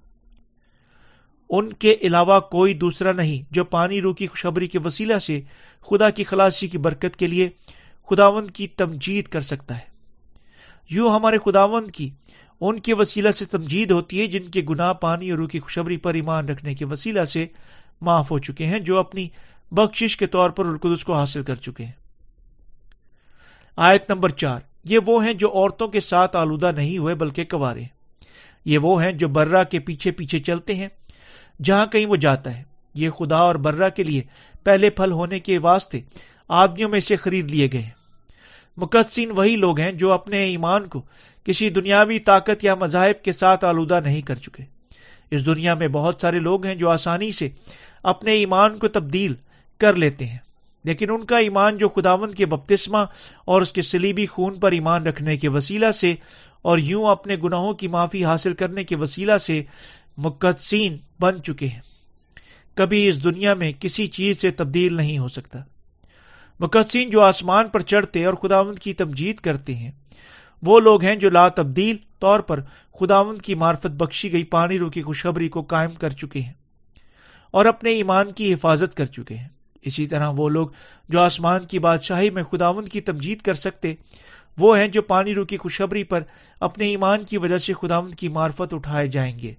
ان 1.50 1.72
کے 1.72 1.96
علاوہ 2.02 2.40
کوئی 2.40 2.74
دوسرا 2.74 3.12
نہیں 3.12 3.42
جو 3.50 3.64
پانی 3.64 4.00
رو 4.00 4.14
کی 4.14 4.26
خوشخبری 4.26 4.66
کے 4.66 4.78
وسیلہ 4.84 5.18
سے 5.18 5.40
خدا 5.80 6.10
کی 6.10 6.24
خلاصی 6.24 6.68
کی 6.68 6.78
برکت 6.78 7.16
کے 7.16 7.26
لیے 7.26 7.48
خداون 8.10 8.46
کی 8.46 8.66
تمجید 8.66 9.24
کر 9.28 9.40
سکتا 9.40 9.78
ہے۔ 9.78 9.98
یوں 10.90 11.10
ہمارے 11.10 11.38
خداون 11.44 11.90
کی 11.90 12.10
ان 12.60 12.78
کے 12.78 12.94
وسیلہ 12.94 13.30
سے 13.30 13.44
تمجید 13.44 13.90
ہوتی 13.90 14.20
ہے 14.20 14.26
جن 14.26 14.42
کے 14.42 14.62
گناہ 14.70 14.92
پانی 14.92 15.30
اور 15.30 15.38
روح 15.38 15.48
کی 15.48 15.60
خوشبری 15.60 15.96
پر 15.96 16.14
ایمان 16.14 16.48
رکھنے 16.48 16.74
کے 16.74 16.84
وسیلہ 16.84 17.24
سے 17.24 17.46
معاف 18.00 18.30
ہو 18.30 18.38
چکے 18.38 18.66
ہیں، 18.66 18.80
جو 18.80 18.98
اپنی 18.98 19.28
بخشش 19.70 20.16
کے 20.16 20.26
طور 20.26 20.50
پر 20.50 20.66
القدس 20.66 21.04
کو 21.04 21.14
حاصل 21.14 21.42
کر 21.42 21.54
چکے 21.54 21.84
ہیں۔ 21.84 21.92
آیت 23.76 24.10
نمبر 24.10 24.28
چار، 24.28 24.60
یہ 24.84 24.98
وہ 25.06 25.24
ہیں 25.24 25.32
جو 25.32 25.48
عورتوں 25.48 25.88
کے 25.88 26.00
ساتھ 26.00 26.36
آلودہ 26.36 26.72
نہیں 26.76 26.98
ہوئے 26.98 27.14
بلکہ 27.14 27.44
کوارے 27.44 27.84
یہ 28.64 28.78
وہ 28.78 29.04
ہیں 29.04 29.12
جو 29.12 29.28
برا 29.28 29.64
کے 29.64 29.78
پیچھے 29.78 30.10
پیچھے 30.10 30.38
چلتے 30.38 30.74
ہیں۔ 30.74 30.88
جہاں 31.64 31.86
کہیں 31.86 32.06
وہ 32.06 32.16
جاتا 32.16 32.56
ہے۔ 32.56 32.62
یہ 32.94 33.10
خدا 33.10 33.36
اور 33.36 33.54
برا 33.54 33.88
کے 33.88 34.02
لیے 34.02 34.22
پہلے 34.64 34.90
پھل 34.90 35.12
ہونے 35.12 35.38
کے 35.38 35.58
واسطے 35.58 36.00
آدمیوں 36.48 36.88
میں 36.88 37.00
سے 37.00 37.16
خرید 37.16 37.50
لیے 37.50 37.68
گئے 37.72 37.88
مقدسین 38.76 39.30
وہی 39.30 39.56
لوگ 39.56 39.80
ہیں 39.80 39.92
جو 39.92 40.12
اپنے 40.12 40.44
ایمان 40.44 40.86
کو 40.86 41.02
کسی 41.44 41.70
دنیاوی 41.70 42.18
طاقت 42.18 42.64
یا 42.64 42.74
مذاہب 42.74 43.24
کے 43.24 43.32
ساتھ 43.32 43.64
آلودہ 43.64 44.00
نہیں 44.04 44.20
کر 44.20 44.34
چکے۔ 44.34 44.62
اس 45.30 45.46
دنیا 45.46 45.74
میں 45.74 45.88
بہت 45.88 46.18
سارے 46.20 46.38
لوگ 46.38 46.66
ہیں 46.66 46.74
جو 46.74 46.90
آسانی 46.90 47.32
سے 47.32 47.48
اپنے 48.02 48.32
ایمان 48.32 48.78
کو 48.78 48.88
تبدیل 48.88 49.34
کر 49.78 49.92
لیتے 49.92 50.26
ہیں۔ 50.26 50.38
لیکن 50.84 51.10
ان 51.10 51.24
کا 51.24 51.38
ایمان 51.38 51.78
جو 51.78 51.88
خداون 51.88 52.34
کے 52.34 52.46
بپتسمہ 52.46 52.98
اور 53.44 53.62
اس 53.62 53.72
کے 53.72 53.82
سلیبی 53.82 54.26
خون 54.26 54.54
پر 54.54 54.72
ایمان 54.72 55.06
رکھنے 55.06 55.36
کے 55.36 55.48
وسیلہ 55.48 55.90
سے 55.90 56.14
اور 56.62 56.78
یوں 56.78 57.06
اپنے 57.06 57.36
گناہوں 57.36 57.72
کی 57.72 57.88
معافی 57.88 58.24
حاصل 58.24 58.54
کرنے 58.54 58.84
کے 58.84 58.96
وسیلہ 58.96 59.38
سے 59.38 59.62
مقدسین 60.18 60.96
بن 61.20 61.42
چکے 61.42 61.68
ہیں۔ 61.68 61.80
کبھی 62.74 63.08
اس 63.08 63.24
دنیا 63.24 63.54
میں 63.54 63.72
کسی 63.80 64.06
چیز 64.06 64.40
سے 64.40 64.50
تبدیل 64.50 64.94
نہیں 64.94 65.18
ہو 65.18 65.28
سکتا۔ 65.28 65.58
مقدسین 66.60 67.10
جو 67.10 67.20
آسمان 67.20 67.68
پر 67.68 67.80
چڑھتے 67.80 68.24
اور 68.24 68.34
خداوند 68.34 68.78
کی 68.78 68.94
تمجید 68.94 69.36
کرتے 69.36 69.74
ہیں، 69.74 69.90
وہ 70.62 70.80
لوگ 70.80 71.04
ہیں 71.04 71.16
جو 71.16 71.30
لا 71.30 71.48
تبدیل 71.48 71.96
طور 72.18 72.40
پر 72.40 72.60
خداوند 73.00 73.42
کی 73.42 73.54
معرفت 73.54 73.86
بخشی 73.86 74.32
گئی 74.32 74.44
پانی 74.44 74.78
رو 74.78 74.90
کی 74.90 75.02
خوشخبری 75.02 75.48
کو 75.48 75.62
قائم 75.62 75.90
کر 75.90 76.10
چکے 76.10 76.40
ہیں 76.40 76.52
اور 77.50 77.66
اپنے 77.66 77.90
ایمان 77.90 78.32
کی 78.32 78.54
حفاظت 78.54 78.94
کر 78.94 79.06
چکے 79.06 79.36
ہیں۔ 79.36 79.48
اسی 79.82 80.06
طرح 80.06 80.30
وہ 80.36 80.48
لوگ 80.48 80.68
جو 81.08 81.20
آسمان 81.20 81.60
کی 81.60 81.78
بادشاہی 81.78 82.30
میں 82.30 82.42
خداوند 82.42 82.88
کی 82.88 83.00
تمجید 83.00 83.40
کر 83.40 83.54
سکتے، 83.54 83.94
وہ 84.58 84.78
ہیں 84.78 84.88
جو 84.88 85.02
پانی 85.02 85.34
رو 85.34 85.44
کی 85.44 85.56
خوشخبری 85.56 86.04
پر 86.04 86.22
اپنے 86.60 86.88
ایمان 86.88 87.24
کی 87.24 87.38
وجہ 87.38 87.58
سے 87.58 87.72
خداوند 87.72 88.14
کی 88.14 88.28
معرفت 88.28 88.74
اٹھائے 88.74 89.06
جائیں 89.06 89.38
گے۔ 89.38 89.54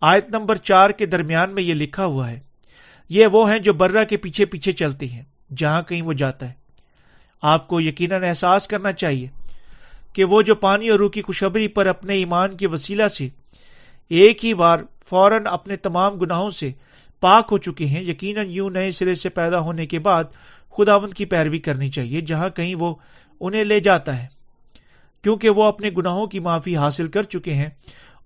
آیت 0.00 0.30
نمبر 0.30 0.56
چار 0.56 0.90
کے 0.90 1.06
درمیان 1.06 1.54
میں 1.54 1.62
یہ 1.62 1.74
لکھا 1.74 2.04
ہوا 2.04 2.30
ہے۔ 2.30 2.40
یہ 3.08 3.26
وہ 3.26 3.52
ہیں 3.52 3.58
جو 3.58 3.72
برا 3.72 4.04
کے 4.04 4.16
پیچھے 4.16 4.44
پیچھے 4.44 4.72
چلتے 4.72 5.08
ہیں، 5.08 5.22
جہاں 5.56 5.82
کہیں 5.82 6.02
وہ 6.02 6.12
جاتا 6.12 6.48
ہے۔ 6.48 6.52
آپ 7.42 7.68
کو 7.68 7.80
یقیناً 7.80 8.24
احساس 8.24 8.68
کرنا 8.68 8.92
چاہیے 8.92 9.26
کہ 10.12 10.24
وہ 10.24 10.42
جو 10.42 10.54
پانی 10.54 10.88
اور 10.88 10.98
روح 10.98 11.10
کی 11.10 11.22
خوشبری 11.22 11.68
پر 11.68 11.86
اپنے 11.86 12.14
ایمان 12.14 12.56
کے 12.56 12.66
وسیلہ 12.66 13.08
سے 13.08 13.28
ایک 14.08 14.44
ہی 14.44 14.54
بار 14.54 14.78
فوراً 15.08 15.46
اپنے 15.46 15.76
تمام 15.76 16.14
گناہوں 16.14 16.50
سے 16.50 16.72
پاک 17.20 17.48
ہو 17.50 17.58
چکے 17.58 17.86
ہیں، 17.86 18.02
یقیناً 18.02 18.50
یوں 18.50 18.70
نئے 18.70 18.92
سرے 18.92 19.14
سے 19.14 19.28
پیدا 19.28 19.58
ہونے 19.58 19.86
کے 19.86 19.98
بعد 19.98 20.24
خداوند 20.76 21.14
کی 21.14 21.24
پیروی 21.24 21.58
کرنی 21.58 21.90
چاہیے، 21.90 22.20
جہاں 22.20 22.48
کہیں 22.48 22.74
وہ 22.74 22.94
انہیں 23.40 23.64
لے 23.64 23.80
جاتا 23.80 24.22
ہے۔ 24.22 24.26
کیونکہ 25.22 25.50
وہ 25.50 25.64
اپنے 25.64 25.90
گناہوں 25.96 26.26
کی 26.26 26.38
معافی 26.38 26.76
حاصل 26.76 27.08
کر 27.08 27.22
چکے 27.22 27.54
ہیں 27.54 27.68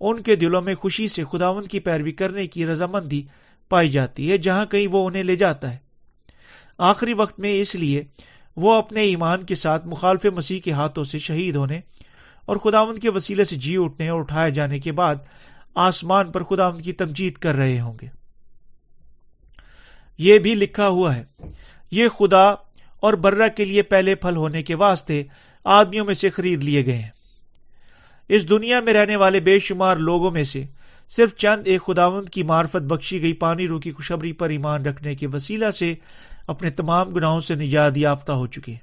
ان 0.09 0.21
کے 0.21 0.35
دلوں 0.35 0.61
میں 0.61 0.75
خوشی 0.75 1.07
سے 1.07 1.23
خداون 1.31 1.65
کی 1.65 1.79
پیروی 1.79 2.11
کرنے 2.11 2.47
کی 2.47 2.65
رضامندی 2.65 3.23
پائی 3.69 3.89
جاتی 3.89 4.31
ہے، 4.31 4.37
جہاں 4.37 4.65
کہیں 4.65 4.87
وہ 4.87 5.07
انہیں 5.07 5.23
لے 5.23 5.35
جاتا 5.35 5.71
ہے۔ 5.71 5.77
آخری 6.77 7.13
وقت 7.13 7.39
میں 7.39 7.61
اس 7.61 7.75
لیے 7.75 8.03
وہ 8.55 8.73
اپنے 8.73 9.01
ایمان 9.01 9.43
کے 9.43 9.55
ساتھ 9.55 9.87
مخالف 9.87 10.25
مسیح 10.25 10.59
کے 10.59 10.71
ہاتھوں 10.71 11.03
سے 11.03 11.19
شہید 11.19 11.55
ہونے 11.55 11.79
اور 12.45 12.55
خداون 12.55 12.99
کے 12.99 13.09
وسیلے 13.09 13.45
سے 13.45 13.55
جی 13.55 13.77
اٹھنے 13.77 14.09
اور 14.09 14.19
اٹھائے 14.19 14.51
جانے 14.51 14.79
کے 14.79 14.91
بعد 14.91 15.15
آسمان 15.75 16.31
پر 16.31 16.43
خداون 16.43 16.81
کی 16.81 16.91
تمجید 16.91 17.33
کر 17.33 17.55
رہے 17.55 17.79
ہوں 17.79 17.93
گے۔ 18.01 18.07
یہ 20.17 20.39
بھی 20.39 20.55
لکھا 20.55 20.87
ہوا 20.87 21.15
ہے، 21.15 21.23
یہ 21.91 22.07
خدا 22.07 22.49
اور 22.99 23.13
برہ 23.13 23.47
کے 23.47 23.65
لیے 23.65 23.81
پہلے 23.81 24.15
پھل 24.15 24.35
ہونے 24.35 24.63
کے 24.63 24.75
واسطے 24.75 25.23
آدمیوں 25.63 26.05
میں 26.05 26.13
سے 26.13 26.29
خرید 26.29 26.63
لیے 26.63 26.85
گئے 26.85 26.97
ہیں۔ 26.97 27.22
اس 28.29 28.49
دنیا 28.49 28.79
میں 28.79 28.93
رہنے 28.93 29.15
والے 29.15 29.39
بے 29.39 29.59
شمار 29.59 29.97
لوگوں 29.97 30.31
میں 30.31 30.43
سے 30.43 30.63
صرف 31.09 31.35
چند 31.35 31.61
ایک 31.65 31.81
خداوند 31.81 32.29
کی 32.29 32.43
مارفت 32.43 32.75
بخشی 32.75 33.21
گئی 33.21 33.33
پانی 33.33 33.67
رو 33.67 33.79
کی 33.79 33.91
خوشبری 33.91 34.31
پر 34.31 34.49
ایمان 34.49 34.85
رکھنے 34.85 35.15
کے 35.15 35.27
وسیلہ 35.27 35.71
سے 35.71 35.93
اپنے 36.47 36.69
تمام 36.69 37.09
گناہوں 37.09 37.39
سے 37.39 37.55
نجات 37.55 37.97
یافتہ 37.97 38.31
ہو 38.31 38.47
چکے 38.47 38.75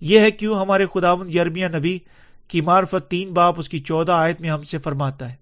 یہ 0.00 0.18
ہے 0.18 0.30
کیوں 0.30 0.60
ہمارے 0.60 0.86
خداوند 0.86 1.30
یرمیا 1.30 1.68
نبی 1.68 1.98
کی 2.48 2.60
مارفت 2.60 3.10
تین 3.10 3.32
باپ 3.32 3.54
اس 3.58 3.68
کی 3.68 3.78
چودہ 3.78 4.12
آیت 4.12 4.40
میں 4.40 4.50
ہم 4.50 4.62
سے 4.62 4.78
فرماتا 4.78 5.30
ہے۔ 5.30 5.34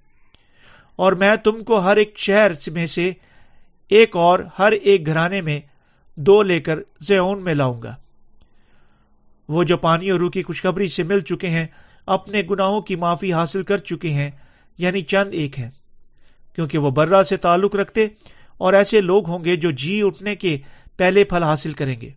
اور 0.96 1.12
میں 1.12 1.36
تم 1.36 1.64
کو 1.64 1.78
ہر 1.78 1.96
ایک 1.96 2.14
شہر 2.16 2.52
میں 2.66 2.86
سے 2.86 3.12
ایک 3.88 4.16
اور 4.16 4.38
ہر 4.58 4.72
ایک 4.72 5.06
گھرانے 5.06 5.40
میں 5.40 5.60
دو 6.16 6.42
لے 6.42 6.60
کر 6.60 6.78
زیون 7.00 7.44
میں 7.44 7.54
لاؤں 7.54 7.82
گا۔ 7.82 7.96
وہ 9.48 9.64
جو 9.64 9.76
پانی 9.76 10.10
اور 10.10 10.20
روح 10.20 10.30
کی 10.30 10.42
خوشخبری 10.42 10.88
سے 10.88 11.02
مل 11.02 11.20
چکے 11.20 11.48
ہیں 11.48 11.66
اپنے 12.10 12.42
گناہوں 12.50 12.80
کی 12.80 12.96
معافی 12.96 13.32
حاصل 13.32 13.62
کر 13.62 13.78
چکے 13.78 14.08
ہیں 14.08 14.30
یعنی 14.78 15.00
چند 15.00 15.28
ایک 15.32 15.58
ہیں۔ 15.58 15.70
کیونکہ 16.54 16.78
وہ 16.78 16.90
برا 16.90 17.22
سے 17.22 17.36
تعلق 17.36 17.74
رکھتے 17.74 18.06
اور 18.58 18.72
ایسے 18.72 19.00
لوگ 19.00 19.28
ہوں 19.28 19.44
گے 19.44 19.56
جو 19.56 19.70
جی 19.70 20.02
اٹھنے 20.02 20.36
کے 20.36 20.58
پہلے 20.96 21.24
پھل 21.24 21.42
حاصل 21.42 21.72
کریں 21.72 22.00
گے، 22.00 22.10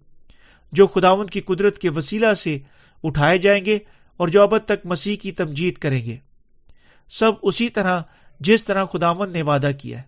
جو 0.72 0.88
خداون 0.88 1.28
کی 1.28 1.42
قدرت 1.42 1.78
کے 1.78 1.90
وسیلہ 1.90 2.34
سے 2.34 2.60
اٹھائے 3.04 3.38
جائیں 3.38 3.66
گے 3.66 3.80
اور 4.18 4.28
جو 4.28 4.42
ابد 4.42 4.66
تک 4.66 4.86
مسیح 4.86 5.18
کی 5.18 5.32
تمجید 5.32 5.78
کریں 5.78 6.06
گے۔ 6.06 6.18
سب 7.12 7.32
اسی 7.42 7.70
طرح 7.70 8.02
جس 8.40 8.64
طرح 8.64 8.86
خداون 8.86 9.32
نے 9.32 9.42
وعدہ 9.42 9.72
کیا 9.82 9.98
ہے۔ 9.98 10.04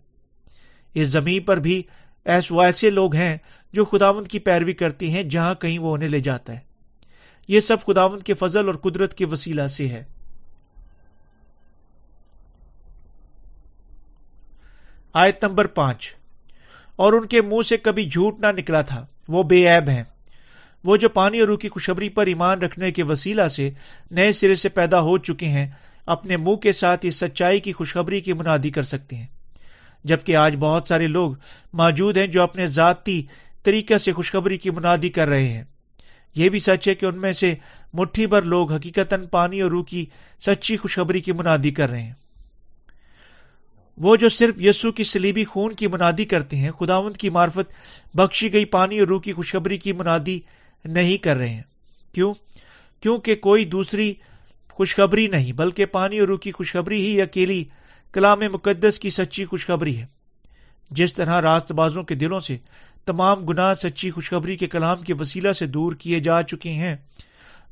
اس 0.94 1.08
زمین 1.08 1.44
پر 1.44 1.58
بھی 1.58 1.84
ایس 2.26 2.52
وہ 2.52 2.62
ایسے 2.62 2.90
لوگ 2.90 3.16
ہیں 3.16 3.38
جو 3.74 3.86
خداوند 3.86 4.28
کی 4.28 4.40
پیروی 4.40 4.74
کرتے 4.74 5.10
ہیں 5.10 5.24
جہاں 5.24 5.54
کہیں 5.56 5.80
وہ 5.80 5.94
انہیں 5.94 6.10
لے 6.10 6.20
جاتا 6.20 6.54
ہے۔ 6.54 6.75
یہ 7.48 7.60
سب 7.60 7.78
خداوند 7.86 8.22
کے 8.22 8.34
فضل 8.34 8.68
اور 8.68 8.76
قدرت 8.76 9.14
کے 9.14 9.26
وسیلہ 9.26 9.68
سے 9.68 9.90
ہے۔ 9.90 10.04
آیت 15.14 15.46
نمبر 15.46 15.68
پانچ۔ 15.68 16.16
اور 16.96 17.14
ان 17.14 17.28
کے 17.28 17.42
منہ 17.42 17.62
سے 17.62 17.78
کبھی 17.78 18.10
جھوٹ 18.10 18.40
نہ 18.40 18.48
نکلا 18.58 18.82
تھا۔ 18.82 19.06
وہ 19.28 19.44
بے 19.44 19.76
عیب 19.76 19.90
ہیں۔ 19.90 20.04
وہ 20.84 20.98
جو 20.98 21.10
پانی 21.10 21.40
اور 21.40 21.48
روح 21.48 21.58
کی 21.58 21.70
خوشبری 21.70 22.10
پر 22.10 22.26
ایمان 22.26 22.62
رکھنے 22.62 22.92
کے 22.92 23.04
وسیلہ 23.04 23.48
سے 23.48 23.72
نئے 24.12 24.34
سرے 24.34 24.56
سے 24.56 24.70
پیدا 24.70 25.00
ہو 25.00 25.18
چکے 25.18 25.48
ہیں، 25.48 25.70
اپنے 26.06 26.38
منہ 26.38 26.56
کے 26.56 26.72
ساتھ 26.72 27.06
اس 27.06 27.16
سچائی 27.16 27.60
کی 27.60 27.74
خوشخبری 27.74 28.22
کی 28.22 28.34
منادی 28.34 28.70
کر 28.70 28.82
سکتے 28.82 29.16
ہیں۔ 29.16 29.28
جبکہ 30.04 30.36
آج 30.36 30.56
بہت 30.60 30.86
سارے 30.88 31.08
لوگ 31.08 31.34
موجود 31.74 32.18
ہیں 32.18 32.28
جو 32.28 32.42
اپنے 32.42 32.68
ذاتی 32.68 33.24
طریقے 33.64 33.98
سے 33.98 34.14
خوشخبری 34.14 34.58
کی 34.58 34.70
منادی 34.70 35.10
کر 35.10 35.28
رہے 35.28 35.50
ہیں۔ 35.50 35.64
یہ 36.36 36.50
بھی 36.50 36.60
سچ 36.60 36.88
ہے 36.88 36.96
کہ 36.96 37.06
ان 37.06 37.18
میں 37.18 37.34
سے 37.34 37.56
مٹھی 37.94 38.28
بھر 38.28 38.42
لوگ 38.42 38.72
حقیقت 38.72 39.14
پانی 39.32 39.62
اور 39.62 39.72
روح 39.72 39.84
کی 39.84 40.06
سچی 40.40 40.78
خوشخبری 40.78 41.20
کی 41.20 41.32
منادی 41.32 41.72
کر 41.72 41.90
رہے 41.90 42.04
ہیں۔ 42.04 42.14
وہ 43.98 44.16
جو 44.16 44.30
صرف 44.30 44.62
یسو 44.62 44.92
کی 44.92 45.04
سلیبی 45.04 45.46
خون 45.46 45.74
کی 45.74 45.88
منادی 45.88 46.26
کرتے 46.26 46.58
ہیں، 46.58 46.72
خداوند 46.72 47.18
کی 47.18 47.30
مارفت 47.30 47.74
بخشی 48.16 48.54
گئی 48.54 48.66
پانی 48.66 49.00
اور 49.00 49.08
روح 49.08 49.22
کی 49.22 49.34
خوشخبری 49.34 49.78
کی 49.78 49.94
منادی 49.94 50.40
نہیں 50.86 51.18
کر 51.18 51.36
رہے 51.36 51.50
ہیں۔ 51.50 51.64
کیوں؟ 52.14 52.34
کیونکہ 53.02 53.36
کوئی 53.36 53.66
دوسری 53.66 54.14
خوشخبری 54.70 55.28
نہیں، 55.28 55.52
بلکہ 55.52 55.86
پانی 55.86 56.20
اور 56.20 56.28
روح 56.28 56.38
کی 56.38 56.52
خوشخبری 56.52 57.08
ہی 57.08 57.22
اکیلی 57.22 57.64
کلام 58.14 58.40
مقدس 58.40 59.00
کی 59.00 59.10
سچی 59.10 59.46
خوشخبری 59.46 59.98
ہے۔ 59.98 60.15
جس 60.92 61.14
طرح 61.14 61.42
راست 61.42 61.72
بازوں 61.72 62.04
کے 62.04 62.16
دلوں 62.16 62.40
سے 62.40 62.58
تمام 63.06 63.46
گناہ 63.46 63.74
سچی 63.74 64.12
خوشخبری 64.12 64.58
کے 64.58 64.68
کلام 64.68 64.98
کے 64.98 65.14
وسیلہ 65.20 65.52
سے 65.52 65.66
دور 65.68 65.94
کیے 65.94 66.20
جا 66.20 66.42
چکے 66.42 66.72
ہیں۔ 66.72 66.96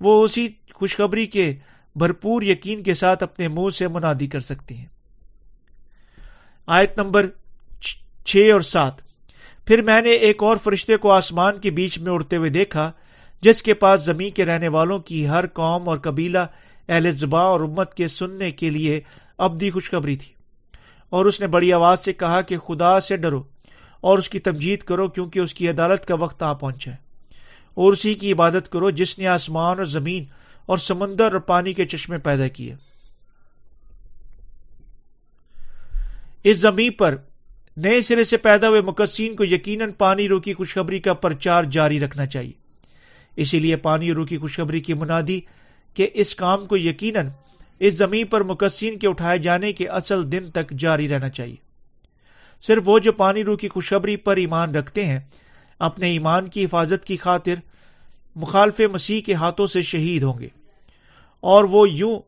وہ 0.01 0.23
اسی 0.23 0.47
خوشخبری 0.73 1.25
کے 1.25 1.55
بھرپور 1.95 2.41
یقین 2.41 2.83
کے 2.83 2.93
ساتھ 2.93 3.23
اپنے 3.23 3.47
منہ 3.47 3.69
سے 3.69 3.87
منادی 3.87 4.27
کر 4.27 4.39
سکتے 4.39 4.75
ہیں۔ 4.75 4.85
آیت 6.67 6.99
نمبر 6.99 7.29
چھ 8.25 8.49
اور 8.53 8.61
سات۔ 8.61 8.93
پھر 9.67 9.81
میں 9.81 10.01
نے 10.01 10.09
ایک 10.09 10.43
اور 10.43 10.57
فرشتے 10.57 10.97
کو 10.97 11.11
آسمان 11.11 11.59
کے 11.59 11.71
بیچ 11.71 11.99
میں 11.99 12.13
اڑتے 12.13 12.35
ہوئے 12.35 12.49
دیکھا، 12.49 12.91
جس 13.41 13.63
کے 13.63 13.73
پاس 13.73 14.05
زمین 14.05 14.29
کے 14.29 14.45
رہنے 14.45 14.67
والوں 14.67 14.99
کی 14.99 15.27
ہر 15.27 15.47
قوم 15.47 15.89
اور 15.89 15.97
قبیلہ 15.97 16.37
اہل 16.89 17.11
زباں 17.11 17.43
اور 17.43 17.59
امت 17.59 17.93
کے 17.93 18.07
سننے 18.07 18.51
کے 18.51 18.69
لیے 18.69 19.01
ابدی 19.37 19.69
خوشخبری 19.69 20.15
تھی۔ 20.15 20.32
اور 21.13 21.25
اس 21.25 21.41
نے 21.41 21.47
بڑی 21.47 21.73
آواز 21.73 21.99
سے 22.05 22.13
کہا 22.13 22.41
کہ 22.41 22.57
خدا 22.57 22.99
سے 22.99 23.17
ڈرو 23.17 23.43
اور 24.01 24.17
اس 24.17 24.29
کی 24.29 24.39
تمجید 24.39 24.79
کرو 24.79 25.07
کیونکہ 25.07 25.39
اس 25.39 25.53
کی 25.53 25.69
عدالت 25.69 26.05
کا 26.05 26.15
وقت 26.15 26.43
آ 26.43 26.53
پہنچا 26.53 26.91
ہے۔ 26.91 26.97
اور 27.73 27.93
اسی 27.93 28.13
کی 28.15 28.31
عبادت 28.31 28.71
کرو 28.71 28.89
جس 28.89 29.19
نے 29.19 29.27
آسمان 29.27 29.77
اور 29.77 29.85
زمین 29.85 30.23
اور 30.65 30.77
سمندر 30.77 31.23
اور 31.23 31.39
پانی 31.39 31.73
کے 31.73 31.85
چشمے 31.85 32.17
پیدا 32.17 32.47
کیے۔ 32.47 32.75
اس 36.43 36.57
زمین 36.57 36.91
پر 36.91 37.15
نئے 37.77 38.01
سرے 38.01 38.23
سے 38.23 38.37
پیدا 38.37 38.69
ہوئے 38.69 38.81
مقدسین 38.81 39.35
کو 39.35 39.43
یقیناً 39.43 39.91
پانی 39.91 40.27
رو 40.27 40.39
کی 40.39 40.53
خوشخبری 40.53 40.99
کا 40.99 41.13
پرچار 41.13 41.63
جاری 41.63 41.99
رکھنا 41.99 42.25
چاہیے۔ 42.25 42.53
اسی 43.35 43.59
لیے 43.59 43.75
پانی 43.75 44.11
رو 44.11 44.25
کی 44.25 44.37
خوشخبری 44.37 44.79
کی 44.79 44.93
منادی 44.93 45.41
کہ 45.93 46.09
اس 46.13 46.35
کام 46.35 46.65
کو 46.65 46.77
یقیناً 46.77 47.29
اس 47.79 47.93
زمین 47.93 48.27
پر 48.27 48.43
مقدسین 48.43 48.99
کے 48.99 49.07
اٹھائے 49.07 49.37
جانے 49.37 49.73
کے 49.73 49.87
اصل 49.87 50.31
دن 50.31 50.51
تک 50.51 50.69
جاری 50.71 51.07
رہنا 51.07 51.29
چاہیے۔ 51.29 51.55
صرف 52.61 52.83
وہ 52.85 52.99
جو 52.99 53.11
پانی 53.11 53.43
روح 53.43 53.57
کی 53.57 53.67
خوشخبری 53.67 54.15
پر 54.15 54.35
ایمان 54.35 54.75
رکھتے 54.75 55.05
ہیں، 55.05 55.19
اپنے 55.79 56.09
ایمان 56.09 56.47
کی 56.47 56.65
حفاظت 56.65 57.05
کی 57.05 57.17
خاطر 57.17 57.53
مخالف 58.35 58.79
مسیح 58.79 59.21
کے 59.21 59.33
ہاتھوں 59.33 59.67
سے 59.67 59.81
شہید 59.81 60.23
ہوں 60.23 60.39
گے۔ 60.39 60.47
اور 61.39 61.63
وہ 61.63 61.89
یوں 61.89 62.19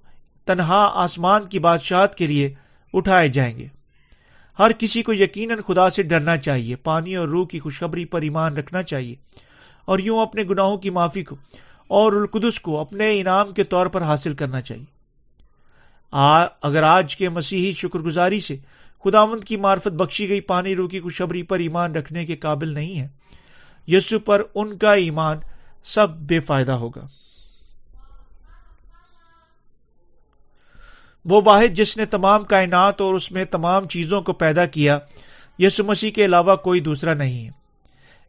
تنہا 0.46 0.92
آسمان 0.94 1.46
کی 1.46 1.60
بادشاہت 1.60 2.16
کے 2.16 2.28
لیے 2.28 2.54
اٹھائے 2.94 3.30
جائیں 3.30 3.58
گے۔ 3.58 3.68
ہر 4.60 4.72
کسی 4.72 5.04
کو 5.04 5.14
یقیناً 5.14 5.58
خدا 5.68 5.90
سے 5.90 6.04
ڈرنا 6.04 6.38
چاہیے، 6.38 6.76
پانی 6.76 7.16
اور 7.16 7.28
روح 7.28 7.48
کی 7.48 7.60
خوشخبری 7.60 8.06
پر 8.06 8.22
ایمان 8.22 8.58
رکھنا 8.58 8.84
چاہیے۔ 8.84 9.16
اور 9.86 10.00
یوں 10.00 10.22
اپنے 10.22 10.44
گناہوں 10.44 10.78
کی 10.78 10.90
معافی 10.90 11.24
کو 11.24 11.36
اور 11.88 12.14
القدس 12.14 12.60
کو 12.60 12.80
اپنے 12.80 13.20
انعام 13.20 13.52
کے 13.52 13.64
طور 13.64 13.86
پر 13.86 14.02
حاصل 14.02 14.34
کرنا 14.34 14.62
چاہیے۔ 14.62 14.95
اگر 16.12 16.84
آج 16.84 17.16
کے 17.18 17.30
مسیحی 17.30 17.74
شکر 17.74 18.00
گزاری 18.00 18.40
سے 18.40 18.58
خداوند 19.04 19.44
کی 19.44 19.56
مارفت 19.56 19.88
بخشی 19.88 20.30
گئی، 20.30 20.42
پانی 20.42 20.76
رو 20.76 20.88
کی 20.88 21.00
خوشبری 21.00 21.44
پر 21.44 21.60
ایمان 21.60 21.96
رکھنے 21.96 22.26
کے 22.26 22.36
قابل 22.36 22.74
نہیں 22.74 23.00
ہے، 23.00 23.08
یسو 23.88 24.20
پر 24.20 24.42
ان 24.56 24.78
کا 24.78 24.94
ایمان 24.94 25.38
سب 25.84 26.10
بے 26.10 26.40
فائدہ 26.40 26.72
ہوگا۔ 26.72 27.06
وہ 31.26 31.42
واحد 31.46 31.74
جس 31.74 31.98
نے 31.98 32.06
تمام 32.06 32.44
کائنات 32.44 33.02
اور 33.02 33.14
اس 33.14 33.32
میں 33.32 33.46
تمام 33.46 33.88
چیزوں 33.88 34.22
کو 34.22 34.34
پیدا 34.34 34.66
کیا، 34.66 35.00
یسو 35.60 35.84
مسیح 35.84 36.12
کے 36.12 36.26
علاوہ 36.26 36.56
کوئی 36.56 36.80
دوسرا 36.80 37.14
نہیں 37.14 37.46
ہے۔ 37.46 37.52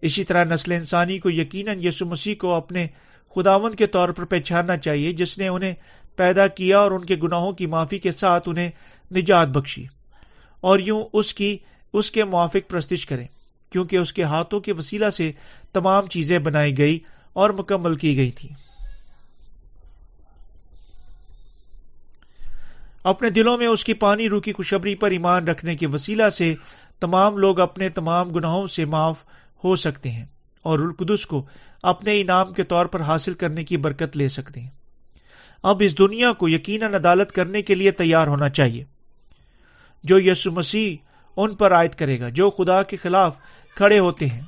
اسی 0.02 0.24
طرح 0.24 0.44
نسل 0.44 0.72
انسانی 0.72 1.18
کو 1.18 1.30
یقیناً 1.30 1.78
یسو 1.82 2.06
مسیح 2.06 2.34
کو 2.34 2.54
اپنے 2.54 2.86
خداون 3.34 3.74
کے 3.74 3.86
طور 3.86 4.08
پر 4.08 4.24
پہچاننا 4.24 4.76
چاہیے، 4.76 5.12
جس 5.12 5.38
نے 5.38 5.48
انہیں 5.48 5.74
پیدا 6.16 6.46
کیا 6.46 6.78
اور 6.78 6.90
ان 6.90 7.04
کے 7.04 7.16
گناہوں 7.16 7.52
کی 7.52 7.66
معافی 7.66 7.98
کے 7.98 8.12
ساتھ 8.12 8.48
انہیں 8.48 8.70
نجات 9.16 9.48
بخشی 9.48 9.84
اور 10.60 10.78
یوں 10.78 11.04
اس 11.12 11.34
کی، 11.34 11.58
اس 11.92 12.10
کے 12.10 12.24
موافق 12.24 12.70
پرستش 12.70 13.06
کریں، 13.06 13.26
کیونکہ 13.70 13.96
اس 13.96 14.12
کے 14.12 14.22
ہاتھوں 14.22 14.60
کے 14.60 14.72
وسیلہ 14.72 15.10
سے 15.10 15.32
تمام 15.72 16.06
چیزیں 16.06 16.38
بنائی 16.38 16.78
گئی 16.78 16.98
اور 17.32 17.50
مکمل 17.50 17.96
کی 17.96 18.16
گئی 18.16 18.30
تھی 18.30 18.48
اپنے 23.04 23.30
دلوں 23.30 23.58
میں 23.58 23.66
اس 23.66 23.84
کی 23.84 23.94
پانی 23.94 24.28
روکی 24.28 24.52
خوشبری 24.52 24.94
پر 24.94 25.10
ایمان 25.10 25.48
رکھنے 25.48 25.76
کے 25.76 25.86
وسیلہ 25.86 26.28
سے 26.28 26.54
تمام 27.00 27.36
لوگ 27.36 27.60
اپنے 27.60 27.88
تمام 27.88 28.30
گناہوں 28.30 28.66
سے 28.66 28.84
معاف 28.84 29.16
ہو 29.64 29.76
سکتے 29.76 30.10
ہیں 30.10 30.24
اور 30.62 30.78
القدس 30.78 31.26
کو 31.26 31.46
اپنے 31.82 32.20
انعام 32.20 32.52
کے 32.52 32.62
طور 32.62 32.86
پر 32.86 33.00
حاصل 33.00 33.34
کرنے 33.34 33.64
کی 33.64 33.76
برکت 33.76 34.16
لے 34.16 34.28
سکتے 34.28 34.60
ہیں۔ 34.60 34.70
اب 35.62 35.82
اس 35.84 35.98
دنیا 35.98 36.32
کو 36.32 36.48
یقیناً 36.48 36.94
عدالت 36.94 37.32
کرنے 37.32 37.62
کے 37.62 37.74
لیے 37.74 37.90
تیار 37.90 38.26
ہونا 38.26 38.48
چاہیے۔ 38.48 38.84
جو 40.04 40.18
یسو 40.20 40.52
مسیح 40.52 40.96
ان 41.36 41.54
پر 41.54 41.72
عائد 41.72 41.90
کرے 41.90 42.20
گا، 42.20 42.28
جو 42.28 42.50
خدا 42.50 42.82
کے 42.82 42.96
خلاف 42.96 43.36
کھڑے 43.76 43.98
ہوتے 43.98 44.26
ہیں، 44.26 44.40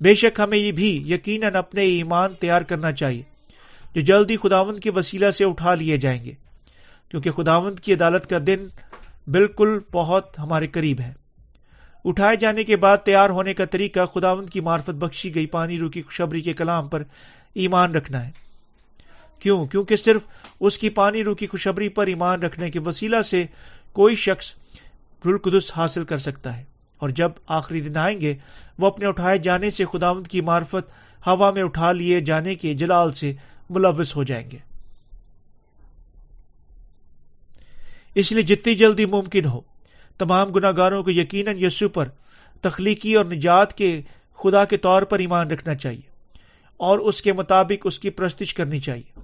بے 0.00 0.14
شک 0.14 0.40
ہمیں 0.40 0.58
یہ 0.58 0.72
بھی 0.72 1.02
یقیناً 1.06 1.54
اپنے 1.54 1.82
ایمان 1.82 2.34
تیار 2.34 2.62
کرنا 2.62 2.92
چاہیے۔ 2.92 3.22
جو 3.94 4.00
جلدی 4.00 4.36
خداوند 4.36 4.78
کے 4.78 4.90
وسیلہ 4.90 5.30
سے 5.30 5.44
اٹھا 5.44 5.74
لیے 5.74 5.96
جائیں 5.96 6.24
گے، 6.24 6.32
کیونکہ 7.08 7.30
خداوند 7.30 7.80
کی 7.80 7.92
عدالت 7.92 8.26
کا 8.26 8.38
دن 8.46 8.66
بالکل 9.26 9.78
بہت 9.92 10.38
ہمارے 10.38 10.66
قریب 10.66 11.00
ہے۔ 11.00 11.12
اٹھائے 12.04 12.36
جانے 12.36 12.64
کے 12.64 12.76
بعد 12.76 12.96
تیار 12.96 13.30
ہونے 13.30 13.54
کا 13.54 13.64
طریقہ 13.64 14.04
خداوند 14.04 14.50
کی 14.50 14.60
مارفت 14.60 14.90
بخشی 14.90 15.34
گئی 15.34 15.46
پانی 15.46 15.78
روکی 15.78 16.02
خوشبری 16.02 16.40
کے 16.40 16.52
کلام 16.52 16.88
پر 16.88 17.02
ایمان 17.54 17.94
رکھنا 17.94 18.26
ہے۔ 18.26 18.49
کیوں؟ 19.40 19.66
کیونکہ 19.66 19.96
صرف 19.96 20.22
اس 20.60 20.78
کی 20.78 20.90
پانی 20.90 21.24
روکی 21.24 21.46
خوشبری 21.46 21.88
پر 21.88 22.06
ایمان 22.06 22.42
رکھنے 22.42 22.70
کے 22.70 22.80
وسیلہ 22.80 23.22
سے 23.22 23.44
کوئی 23.92 24.16
شخص 24.16 24.52
رلقدس 25.26 25.72
حاصل 25.76 26.04
کر 26.04 26.18
سکتا 26.18 26.56
ہے۔ 26.56 26.64
اور 26.98 27.08
جب 27.08 27.30
آخری 27.46 27.80
دن 27.80 27.96
آئیں 27.96 28.20
گے، 28.20 28.36
وہ 28.78 28.86
اپنے 28.86 29.06
اٹھائے 29.06 29.38
جانے 29.38 29.70
سے 29.70 29.84
خداوند 29.92 30.26
کی 30.26 30.40
مارفت 30.40 30.90
ہوا 31.26 31.50
میں 31.50 31.62
اٹھا 31.62 31.92
لیے 31.92 32.20
جانے 32.20 32.54
کے 32.54 32.74
جلال 32.74 33.10
سے 33.10 33.32
ملوث 33.70 34.16
ہو 34.16 34.22
جائیں 34.22 34.50
گے۔ 34.50 34.58
اس 38.14 38.32
لیے 38.32 38.42
جتنی 38.42 38.74
جلدی 38.74 39.06
ممکن 39.06 39.44
ہو، 39.44 39.60
تمام 40.18 40.48
گناہ 40.48 40.72
گاروں 40.76 41.02
کو 41.02 41.10
یقیناً 41.10 41.56
یسو 41.58 41.88
پر 41.88 42.08
تخلیقی 42.60 43.14
اور 43.14 43.24
نجات 43.24 43.74
کے 43.74 44.00
خدا 44.34 44.64
کے 44.64 44.76
طور 44.76 45.02
پر 45.02 45.18
ایمان 45.18 45.50
رکھنا 45.50 45.74
چاہیے 45.74 46.10
اور 46.76 46.98
اس 46.98 47.22
کے 47.22 47.32
مطابق 47.32 47.82
اس 47.84 47.98
کی 47.98 48.10
پرستش 48.10 48.54
کرنی 48.54 48.78
چاہیے۔ 48.78 49.19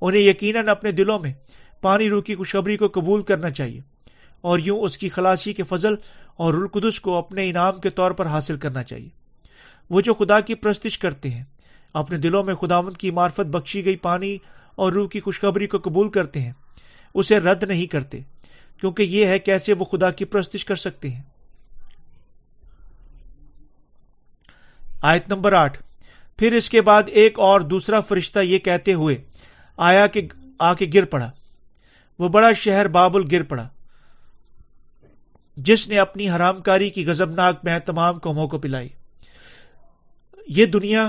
انہیں 0.00 0.22
یقیناً 0.22 0.68
اپنے 0.68 0.92
دلوں 0.92 1.18
میں 1.18 1.32
پانی 1.80 2.08
روکی 2.08 2.34
خوشخبری 2.34 2.76
کو 2.76 2.88
قبول 2.88 3.22
کرنا 3.22 3.50
چاہیے 3.50 3.80
اور 4.40 4.58
یوں 4.58 4.80
اس 4.80 4.98
کی 4.98 5.08
خلاصی 5.08 5.52
کے 5.52 5.62
فضل 5.62 5.94
اور 6.36 6.54
رلقدس 6.54 7.00
کو 7.00 7.14
اپنے 7.14 7.50
انعام 7.50 7.80
کے 7.80 7.90
طور 7.90 8.10
پر 8.10 8.26
حاصل 8.26 8.56
کرنا 8.56 8.82
چاہیے۔ 8.82 9.08
وہ 9.90 10.00
جو 10.00 10.14
خدا 10.14 10.40
کی 10.40 10.54
پرستش 10.54 10.98
کرتے 10.98 11.30
ہیں، 11.30 11.44
اپنے 11.94 12.18
دلوں 12.18 12.44
میں 12.44 12.54
خداوند 12.54 12.96
کی 12.96 13.10
مارفت 13.10 13.40
بخشی 13.40 13.84
گئی 13.84 13.96
پانی 13.96 14.38
اور 14.74 14.92
روح 14.92 15.08
کی 15.08 15.20
خوشخبری 15.20 15.66
کو 15.66 15.78
قبول 15.78 16.08
کرتے 16.08 16.40
ہیں، 16.40 16.52
اسے 17.14 17.38
رد 17.38 17.62
نہیں 17.62 17.86
کرتے، 17.86 18.18
کیونکہ 18.80 19.02
یہ 19.02 19.26
ہے 19.26 19.38
کیسے 19.38 19.72
وہ 19.72 19.84
خدا 19.84 20.10
کی 20.10 20.24
پرستش 20.24 20.64
کر 20.64 20.76
سکتے 20.76 21.10
ہیں۔ 21.10 21.22
آیت 25.00 25.28
نمبر 25.28 25.52
آٹھ۔ 25.52 25.82
پھر 26.38 26.52
اس 26.52 26.70
کے 26.70 26.80
بعد 26.80 27.02
ایک 27.06 27.38
اور 27.38 27.60
دوسرا 27.60 28.00
فرشتہ 28.00 28.38
یہ 28.38 28.58
کہتے 28.58 28.92
ہوئے 28.92 29.16
آیا 29.80 30.06
کہ 30.06 30.28
آ 30.58 30.74
کے 30.74 30.86
گر 30.94 31.04
پڑا۔ 31.04 31.30
وہ 32.18 32.28
بڑا 32.28 32.52
شہر 32.52 32.88
بابل 32.88 33.22
گر 33.32 33.42
پڑا۔ 33.42 33.68
جس 35.56 35.88
نے 35.88 35.98
اپنی 35.98 36.30
حرام 36.30 36.60
کاری 36.60 36.90
کی 36.90 37.06
گزبناک 37.06 37.64
میں 37.64 37.78
تمام 37.78 38.18
قوموں 38.18 38.48
کو 38.48 38.58
پلائی۔ 38.58 38.88
یہ 40.46 40.66
دنیا 40.66 41.08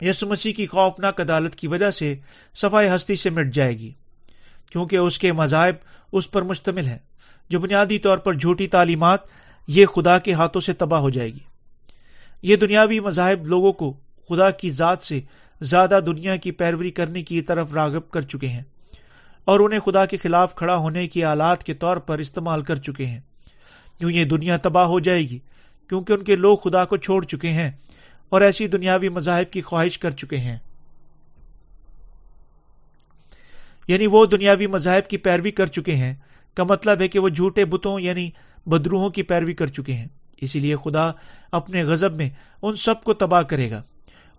یسو 0.00 0.26
مسیح 0.26 0.52
کی 0.52 0.66
خوفناک 0.66 1.20
عدالت 1.20 1.54
کی 1.54 1.66
وجہ 1.66 1.90
سے 1.90 2.14
صفائی 2.54 2.88
ہستی 2.88 3.14
سے 3.14 3.30
مٹ 3.30 3.54
جائے 3.54 3.78
گی، 3.78 3.92
کیونکہ 4.72 4.96
اس 4.96 5.18
کے 5.18 5.32
مذاہب 5.32 5.74
اس 6.12 6.30
پر 6.30 6.42
مشتمل 6.42 6.86
ہے 6.86 6.98
جو 7.48 7.58
بنیادی 7.58 7.98
طور 7.98 8.18
پر 8.18 8.34
جھوٹی 8.34 8.66
تعلیمات 8.68 9.20
یہ 9.66 9.86
خدا 9.86 10.18
کے 10.18 10.32
ہاتھوں 10.32 10.60
سے 10.60 10.72
تباہ 10.72 11.00
ہو 11.00 11.10
جائے 11.10 11.34
گی۔ 11.34 11.44
یہ 12.42 12.56
دنیاوی 12.56 13.00
مذاہب 13.00 13.46
لوگوں 13.46 13.72
کو 13.72 13.96
خدا 14.30 14.50
کی 14.50 14.70
ذات 14.70 15.02
سے 15.02 15.20
زیادہ 15.60 16.00
دنیا 16.06 16.36
کی 16.36 16.50
پیروی 16.50 16.90
کرنے 16.90 17.22
کی 17.22 17.40
طرف 17.40 17.72
راغب 17.72 18.10
کر 18.10 18.20
چکے 18.20 18.48
ہیں 18.48 18.62
اور 19.44 19.60
انہیں 19.60 19.80
خدا 19.80 20.06
کے 20.06 20.16
خلاف 20.16 20.54
کھڑا 20.54 20.76
ہونے 20.76 21.08
کی 21.08 21.24
آلات 21.24 21.64
کے 21.64 21.74
طور 21.74 21.96
پر 21.96 22.18
استعمال 22.18 22.62
کر 22.62 22.76
چکے 22.76 23.06
ہیں۔ 23.06 23.20
کیوں 23.98 24.10
یہ 24.10 24.24
دنیا 24.24 24.56
تباہ 24.56 24.84
ہو 24.84 25.00
جائے 25.00 25.22
گی 25.22 25.38
کیونکہ 25.88 26.12
ان 26.12 26.24
کے 26.24 26.36
لوگ 26.36 26.56
خدا 26.56 26.84
کو 26.84 26.96
چھوڑ 26.96 27.24
چکے 27.24 27.48
ہیں 27.48 27.70
اور 28.28 28.40
ایسی 28.40 28.66
دنیاوی 28.66 29.08
مذاہب 29.08 29.52
کی 29.52 29.62
خواہش 29.62 29.98
کر 29.98 30.10
چکے 30.10 30.36
ہیں۔ 30.36 30.58
یعنی 33.88 34.06
وہ 34.06 34.26
دنیاوی 34.26 34.66
مذاہب 34.66 35.10
کی 35.10 35.16
پیروی 35.16 35.50
کر 35.50 35.66
چکے 35.66 35.96
ہیں۔ 35.96 36.14
کا 36.54 36.64
مطلب 36.64 37.00
ہے 37.00 37.08
کہ 37.08 37.18
وہ 37.18 37.28
جھوٹے 37.28 37.64
بتوں 37.64 38.00
یعنی 38.00 38.30
بدروہوں 38.66 39.10
کی 39.10 39.22
پیروی 39.22 39.54
کر 39.54 39.66
چکے 39.66 39.92
ہیں۔ 39.94 40.08
اسی 40.40 40.58
لیے 40.58 40.76
خدا 40.76 41.10
اپنے 41.52 41.84
غزب 41.84 42.14
میں 42.14 42.30
ان 42.62 42.76
سب 42.76 43.02
کو 43.04 43.14
تباہ 43.14 43.42
کرے 43.42 43.70
گا۔ 43.70 43.82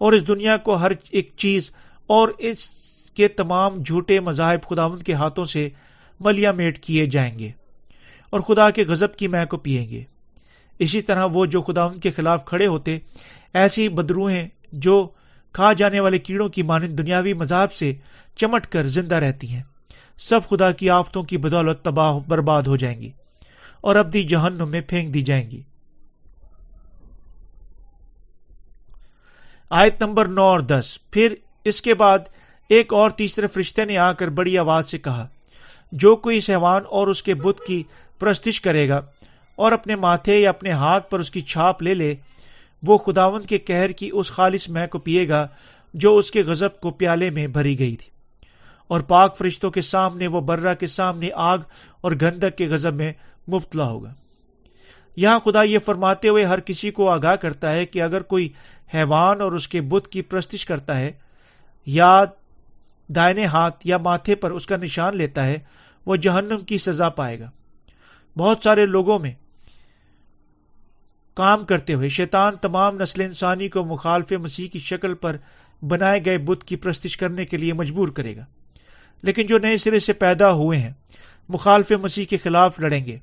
اور 0.02 0.14
اس 0.14 0.28
دنیا 0.28 0.58
کو 0.58 0.76
ہر 0.76 0.92
ایک 1.10 1.32
چیز 1.38 1.72
اور 2.08 2.28
اس 2.38 2.70
کے 3.14 3.28
تمام 3.28 3.82
جھوٹے 3.82 4.20
مذاہب 4.20 4.70
خداوند 4.70 5.04
کے 5.04 5.14
ہاتھوں 5.14 5.46
سے 5.46 5.70
ملیا 6.20 6.52
میٹ 6.52 6.80
کیے 6.80 7.06
جائیں 7.06 7.40
گے 7.40 7.50
اور 8.30 8.40
خدا 8.40 8.70
کے 8.70 8.84
غزب 8.84 9.16
کی 9.16 9.28
مہ 9.28 9.46
کو 9.50 9.58
پیئیں 9.58 9.90
گے۔ 9.90 10.04
اسی 10.80 11.02
طرح 11.02 11.26
وہ 11.34 11.46
جو 11.46 11.62
خداوند 11.62 12.02
کے 12.02 12.12
خلاف 12.12 12.46
کھڑے 12.46 12.68
ہوتے، 12.68 12.98
ایسی 13.54 13.90
بدروہیں 13.90 14.50
جو 14.72 15.08
کھا 15.54 15.74
جانے 15.74 16.00
والے 16.00 16.20
کیڑوں 16.20 16.50
کی 16.50 16.64
مانند 16.64 16.98
دنیاوی 16.98 17.34
مذہب 17.34 17.74
سے 17.74 17.94
چمٹ 18.36 18.68
کر 18.68 18.88
زندہ 18.88 19.16
رہتی 19.16 19.48
ہیں۔ 19.48 19.64
سب 20.20 20.40
خدا 20.50 20.72
کی 20.72 20.90
آفتوں 20.90 21.24
کی 21.24 21.38
بدولت 21.38 21.82
تباہ 21.82 22.20
برباد 22.28 22.64
ہو 22.64 22.76
جائیں 22.76 23.02
گی 23.02 23.12
اور 23.82 23.96
ابدی 23.96 24.24
جہنم 24.24 24.70
میں 24.70 24.82
پھینک 24.82 25.14
دی 25.14 25.22
جائیں 25.22 25.52
گی۔ 25.52 25.62
آیت 29.74 30.04
نمبر 30.04 30.26
نو 30.26 30.44
اور 30.44 30.60
دس۔ 30.60 30.98
پھر 31.12 31.36
اس 31.66 31.82
کے 31.82 31.94
بعد 31.94 32.20
ایک 32.70 32.94
اور 32.94 33.10
تیسرے 33.10 33.48
فرشتے 33.48 33.86
نے 33.86 33.98
آ 33.98 34.12
کر 34.12 34.28
بڑی 34.28 34.58
آواز 34.58 34.90
سے 34.90 34.98
کہا، 34.98 35.28
جو 35.92 36.16
کوئی 36.16 36.40
سہوان 36.40 36.82
اور 36.90 37.08
اس 37.08 37.24
کے 37.24 37.34
بت 37.34 37.62
کی 37.68 37.84
پرستش 38.20 38.62
کرے 38.62 38.90
گا 38.90 39.02
اور 39.56 39.72
اپنے 39.72 39.96
ماتھے 39.96 40.40
یا 40.40 40.50
اپنے 40.50 40.72
ہاتھ 40.72 41.10
پر 41.10 41.20
اس 41.20 41.32
کی 41.32 41.42
چھاپ 41.42 41.84
لے 41.84 41.94
لے، 41.94 42.16
وہ 42.84 42.98
خداون 42.98 43.42
کے 43.42 43.58
کہر 43.58 43.92
کی 43.92 44.10
اس 44.14 44.32
خالص 44.32 44.70
مہ 44.70 44.88
کو 44.92 45.00
پیے 45.00 45.30
گا 45.30 45.48
جو 45.94 46.18
اس 46.18 46.32
کے 46.32 46.44
غزب 46.44 46.80
کو 46.80 46.92
پیالے 46.92 47.30
میں 47.30 47.48
بھری 47.48 47.80
گئی 47.80 47.96
تھی۔ 47.96 48.10
اور 48.88 49.00
پاک 49.00 49.38
فرشتوں 49.38 49.72
کے 49.72 49.82
سامنے، 49.82 50.28
وہ 50.28 50.42
برا 50.42 50.74
کے 50.74 50.88
سامنے 50.88 51.30
آگ 51.36 51.58
اور 52.02 52.12
گندک 52.12 52.58
کے 52.58 52.68
غزب 52.68 52.94
میں 52.94 53.14
مبتلا 53.50 53.86
ہوگا۔ 53.86 54.14
یہاں 55.16 55.40
خدا 55.40 55.64
یہ 55.64 55.80
فرماتے 55.80 56.30
ہوئے 56.30 56.46
ہر 56.46 56.60
کسی 56.60 56.92
کو 56.92 57.10
آگاہ 57.10 57.36
کرتا 57.36 57.72
ہے 57.72 57.86
کہ 57.86 58.02
اگر 58.02 58.22
کوئی 58.22 58.50
حیوان 58.94 59.42
اور 59.42 59.52
اس 59.52 59.68
کے 59.68 59.82
بت 59.82 60.08
کی 60.08 60.22
پرستش 60.22 60.66
کرتا 60.66 61.00
ہے 61.00 61.12
یا 61.86 62.24
دائنے 63.08 63.46
ہاتھ 63.46 63.88
یا 63.88 63.98
ماتھے 63.98 64.36
پر 64.36 64.52
اس 64.52 64.66
کا 64.66 64.78
نشان 64.78 65.18
لیتا 65.18 65.46
ہے، 65.46 65.58
وہ 66.06 66.16
جہنم 66.16 66.58
کی 66.58 66.78
سزا 66.78 67.10
پائے 67.10 67.40
گا۔ 67.40 67.50
بہت 68.38 68.58
سارے 68.64 68.86
لوگوں 68.86 69.20
میں 69.20 69.32
کام 71.34 71.66
کرتے 71.66 71.94
ہوئے، 71.94 72.10
شیطان 72.10 72.56
تمام 72.56 73.02
نسل 73.02 73.22
انسانی 73.22 73.70
کو 73.70 73.84
مخالف 73.84 74.32
مسیح 74.32 74.68
کی 74.68 74.80
شکل 74.80 75.14
پر 75.14 75.38
بنائے 75.82 76.26
گئے 76.26 76.38
بت 76.38 76.64
کی 76.64 76.76
پرستش 76.76 77.18
کرنے 77.18 77.46
کے 77.46 77.58
لیے 77.58 77.74
مجبور 77.74 78.08
کرے 78.08 78.36
گا۔ 78.38 78.46
لیکن 79.24 79.46
جو 79.46 79.58
نئے 79.58 79.78
سرے 79.78 80.00
سے 80.00 80.14
پیدا 80.14 80.52
ہوئے 80.52 80.80
ہیں، 80.80 80.92
مخالف 81.50 81.92
مسیح 81.92 82.26
کے 82.26 82.38
خلاف 82.38 82.80
لڑیں 82.80 83.06
گے۔ 83.06 83.18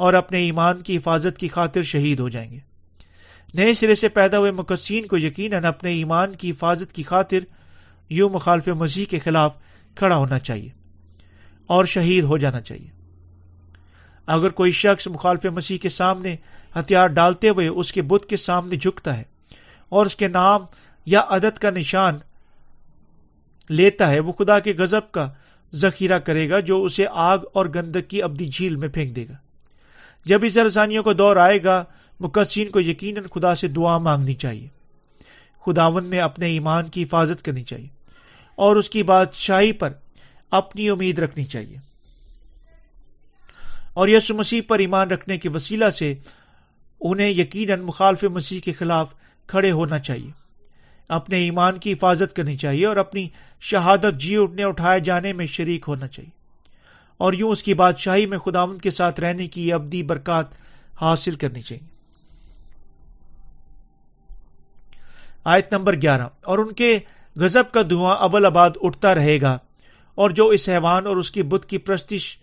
اور 0.00 0.14
اپنے 0.14 0.38
ایمان 0.38 0.80
کی 0.80 0.96
حفاظت 0.96 1.38
کی 1.38 1.48
خاطر 1.48 1.82
شہید 1.82 2.20
ہو 2.20 2.28
جائیں 2.28 2.50
گے۔ 2.50 2.58
نئے 3.54 3.74
سرے 3.74 3.94
سے 3.94 4.08
پیدا 4.08 4.38
ہوئے 4.38 4.50
مقصین 4.50 5.06
کو 5.06 5.18
یقیناً 5.18 5.64
اپنے 5.64 5.92
ایمان 5.92 6.32
کی 6.32 6.50
حفاظت 6.50 6.92
کی 6.92 7.02
خاطر 7.02 7.38
یوں 8.08 8.28
مخالف 8.30 8.68
مسیح 8.68 9.04
کے 9.04 9.18
خلاف 9.18 9.54
کھڑا 9.94 10.16
ہونا 10.16 10.38
چاہیے 10.38 10.68
اور 11.66 11.84
شہید 11.84 12.24
ہو 12.24 12.38
جانا 12.38 12.60
چاہیے۔ 12.60 12.88
اگر 14.26 14.48
کوئی 14.48 14.72
شخص 14.72 15.08
مخالف 15.08 15.44
مسیح 15.44 15.78
کے 15.78 15.88
سامنے 15.88 16.36
ہتھیار 16.78 17.06
ڈالتے 17.06 17.48
ہوئے 17.48 17.68
اس 17.68 17.92
کے 17.92 18.02
بت 18.02 18.26
کے 18.26 18.36
سامنے 18.36 18.76
جھکتا 18.76 19.16
ہے 19.16 19.22
اور 19.88 20.06
اس 20.06 20.16
کے 20.16 20.28
نام 20.28 20.60
یا 21.06 21.22
عدد 21.28 21.58
کا 21.58 21.70
نشان 21.70 22.18
لیتا 23.68 24.10
ہے، 24.10 24.20
وہ 24.20 24.32
خدا 24.32 24.58
کے 24.58 24.72
غزب 24.78 25.12
کا 25.12 25.28
ذخیرہ 25.74 26.18
کرے 26.18 26.50
گا 26.50 26.60
جو 26.60 26.84
اسے 26.84 27.04
آگ 27.10 27.38
اور 27.52 27.66
گندک 27.66 28.08
کی 28.08 28.22
ابدی 28.22 28.46
جھیل 28.46 28.76
میں 28.76 28.88
پھینک 28.88 29.16
دے 29.16 29.24
گا۔ 29.28 29.49
جب 30.24 30.40
اس 30.42 30.56
رسانیوں 30.56 31.02
کو 31.02 31.12
دور 31.12 31.36
آئے 31.36 31.64
گا، 31.64 31.84
مقدسین 32.20 32.68
کو 32.68 32.80
یقیناً 32.80 33.24
خدا 33.34 33.54
سے 33.54 33.68
دعا 33.68 33.98
مانگنی 33.98 34.34
چاہیے۔ 34.34 34.68
خداون 35.66 36.06
میں 36.06 36.18
اپنے 36.18 36.46
ایمان 36.46 36.88
کی 36.88 37.02
حفاظت 37.02 37.42
کرنی 37.42 37.62
چاہیے 37.62 37.88
اور 38.56 38.76
اس 38.76 38.90
کی 38.90 39.02
بادشاہی 39.02 39.72
پر 39.72 39.90
اپنی 40.50 40.90
امید 40.90 41.18
رکھنی 41.18 41.44
چاہیے۔ 41.44 41.76
اور 43.94 44.08
یسو 44.08 44.34
مسیح 44.34 44.60
پر 44.68 44.78
ایمان 44.78 45.10
رکھنے 45.10 45.38
کے 45.38 45.48
وسیلہ 45.48 45.90
سے 45.90 46.14
انہیں 47.00 47.30
یقیناً 47.30 47.80
مخالف 47.80 48.24
مسیح 48.24 48.60
کے 48.60 48.72
خلاف 48.72 49.08
کھڑے 49.46 49.70
ہونا 49.70 49.98
چاہیے۔ 49.98 50.30
اپنے 51.08 51.36
ایمان 51.36 51.78
کی 51.78 51.92
حفاظت 51.92 52.36
کرنی 52.36 52.56
چاہیے 52.56 52.86
اور 52.86 52.96
اپنی 52.96 53.28
شہادت 53.60 54.20
جی 54.20 54.36
اٹھنے، 54.36 54.64
اٹھائے 54.64 55.00
جانے 55.00 55.32
میں 55.32 55.46
شریک 55.46 55.84
ہونا 55.88 56.08
چاہیے۔ 56.08 56.39
اور 57.20 57.32
یوں 57.32 57.50
اس 57.50 57.62
کی 57.62 57.74
بادشاہی 57.74 58.26
میں 58.26 58.38
خداون 58.38 58.78
کے 58.78 58.90
ساتھ 58.90 59.20
رہنے 59.20 59.46
کی 59.48 59.72
ابدی 59.72 60.02
برکات 60.02 60.46
حاصل 61.00 61.34
کرنی 61.34 61.62
چاہیے۔ 61.62 61.88
آیت 65.44 65.72
نمبر 65.72 65.96
گیارہ۔ 66.02 66.26
اور 66.44 66.58
ان 66.58 66.72
کے 66.72 66.98
غزب 67.36 67.70
کا 67.70 67.82
دھواں 67.90 68.16
ابل 68.20 68.46
آباد 68.46 68.70
اٹھتا 68.80 69.14
رہے 69.14 69.40
گا، 69.40 69.58
اور 70.14 70.30
جو 70.30 70.48
اس 70.48 70.68
حیوان 70.68 71.06
اور 71.06 71.16
اس 71.16 71.30
کی 71.30 71.42
بت 71.42 71.66
کی 71.66 71.78
پرستش 71.78 72.38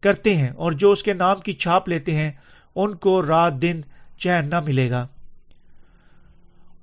کرتے 0.00 0.36
ہیں 0.36 0.48
اور 0.48 0.72
جو 0.72 0.90
اس 0.90 1.02
کے 1.02 1.12
نام 1.12 1.40
کی 1.40 1.52
چھاپ 1.52 1.88
لیتے 1.88 2.14
ہیں، 2.14 2.30
ان 2.74 2.94
کو 2.94 3.26
رات 3.26 3.62
دن 3.62 3.80
چین 4.18 4.50
نہ 4.50 4.60
ملے 4.60 4.90
گا۔ 4.90 5.06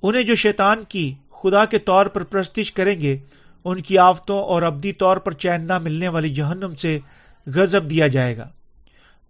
انہیں 0.02 0.22
جو 0.22 0.34
شیطان 0.34 0.82
کی 0.88 1.14
خدا 1.42 1.64
کے 1.64 1.78
طور 1.78 2.06
پر 2.06 2.22
پرستش 2.22 2.72
کریں 2.72 3.00
گے، 3.00 3.18
ان 3.64 3.80
کی 3.80 3.98
آفتوں 3.98 4.42
اور 4.42 4.62
ابدی 4.62 4.92
طور 4.92 5.16
پر 5.16 5.32
چین 5.32 5.66
نہ 5.66 5.78
ملنے 5.78 6.08
والی 6.08 6.30
جہنم 6.34 6.74
سے 6.74 6.98
غزب 7.46 7.90
دیا 7.90 8.06
جائے 8.06 8.36
گا۔ 8.36 8.48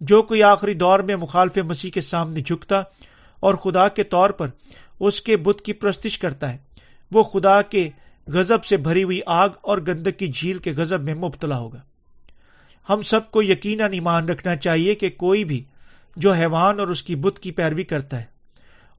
جو 0.01 0.21
کوئی 0.21 0.43
آخری 0.43 0.73
دور 0.73 0.99
میں 0.99 1.15
مخالف 1.15 1.57
مسیح 1.57 1.91
کے 1.91 2.01
سامنے 2.01 2.41
جھکتا 2.41 2.81
اور 3.39 3.53
خدا 3.53 3.87
کے 3.87 4.03
طور 4.03 4.29
پر 4.29 4.47
اس 4.99 5.21
کے 5.21 5.37
بت 5.37 5.61
کی 5.61 5.73
پرستش 5.73 6.19
کرتا 6.19 6.53
ہے، 6.53 6.57
وہ 7.11 7.23
خدا 7.23 7.61
کے 7.61 7.89
غزب 8.27 8.65
سے 8.65 8.77
بھری 8.77 9.03
ہوئی 9.03 9.19
آگ 9.25 9.49
اور 9.61 9.77
گندک 9.77 10.19
کی 10.19 10.27
جھیل 10.27 10.57
کے 10.57 10.71
غزب 10.71 11.03
میں 11.03 11.13
مبتلا 11.13 11.57
ہوگا۔ 11.57 11.81
ہم 12.89 13.01
سب 13.01 13.31
کو 13.31 13.43
یقیناً 13.43 13.93
ایمان 13.93 14.29
رکھنا 14.29 14.55
چاہیے 14.55 14.95
کہ 14.95 15.09
کوئی 15.09 15.43
بھی 15.43 15.63
جو 16.15 16.33
حیوان 16.33 16.79
اور 16.79 16.87
اس 16.87 17.03
کی 17.03 17.15
بت 17.15 17.39
کی 17.39 17.51
پیروی 17.51 17.83
کرتا 17.83 18.19
ہے 18.19 18.25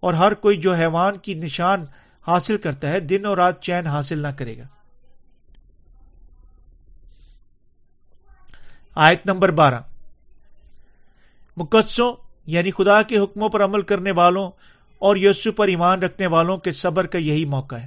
اور 0.00 0.14
ہر 0.14 0.34
کوئی 0.34 0.56
جو 0.56 0.74
حیوان 0.74 1.16
کی 1.16 1.34
نشان 1.34 1.84
حاصل 2.26 2.56
کرتا 2.56 2.88
ہے، 2.88 3.00
دن 3.00 3.26
اور 3.26 3.36
رات 3.36 3.62
چین 3.62 3.86
حاصل 3.86 4.18
نہ 4.18 4.28
کرے 4.28 4.58
گا۔ 4.58 4.64
آیت 8.94 9.26
نمبر 9.26 9.50
بارہ۔ 9.50 9.80
مقدسوں 11.56 12.14
یعنی 12.46 12.70
خدا 12.70 13.02
کے 13.02 13.18
حکموں 13.18 13.48
پر 13.48 13.64
عمل 13.64 13.82
کرنے 13.82 14.10
والوں 14.10 14.50
اور 14.98 15.16
یسو 15.16 15.52
پر 15.52 15.68
ایمان 15.68 16.02
رکھنے 16.02 16.26
والوں 16.26 16.56
کے 16.56 16.72
صبر 16.72 17.06
کا 17.06 17.18
یہی 17.18 17.44
موقع 17.44 17.74
ہے۔ 17.74 17.86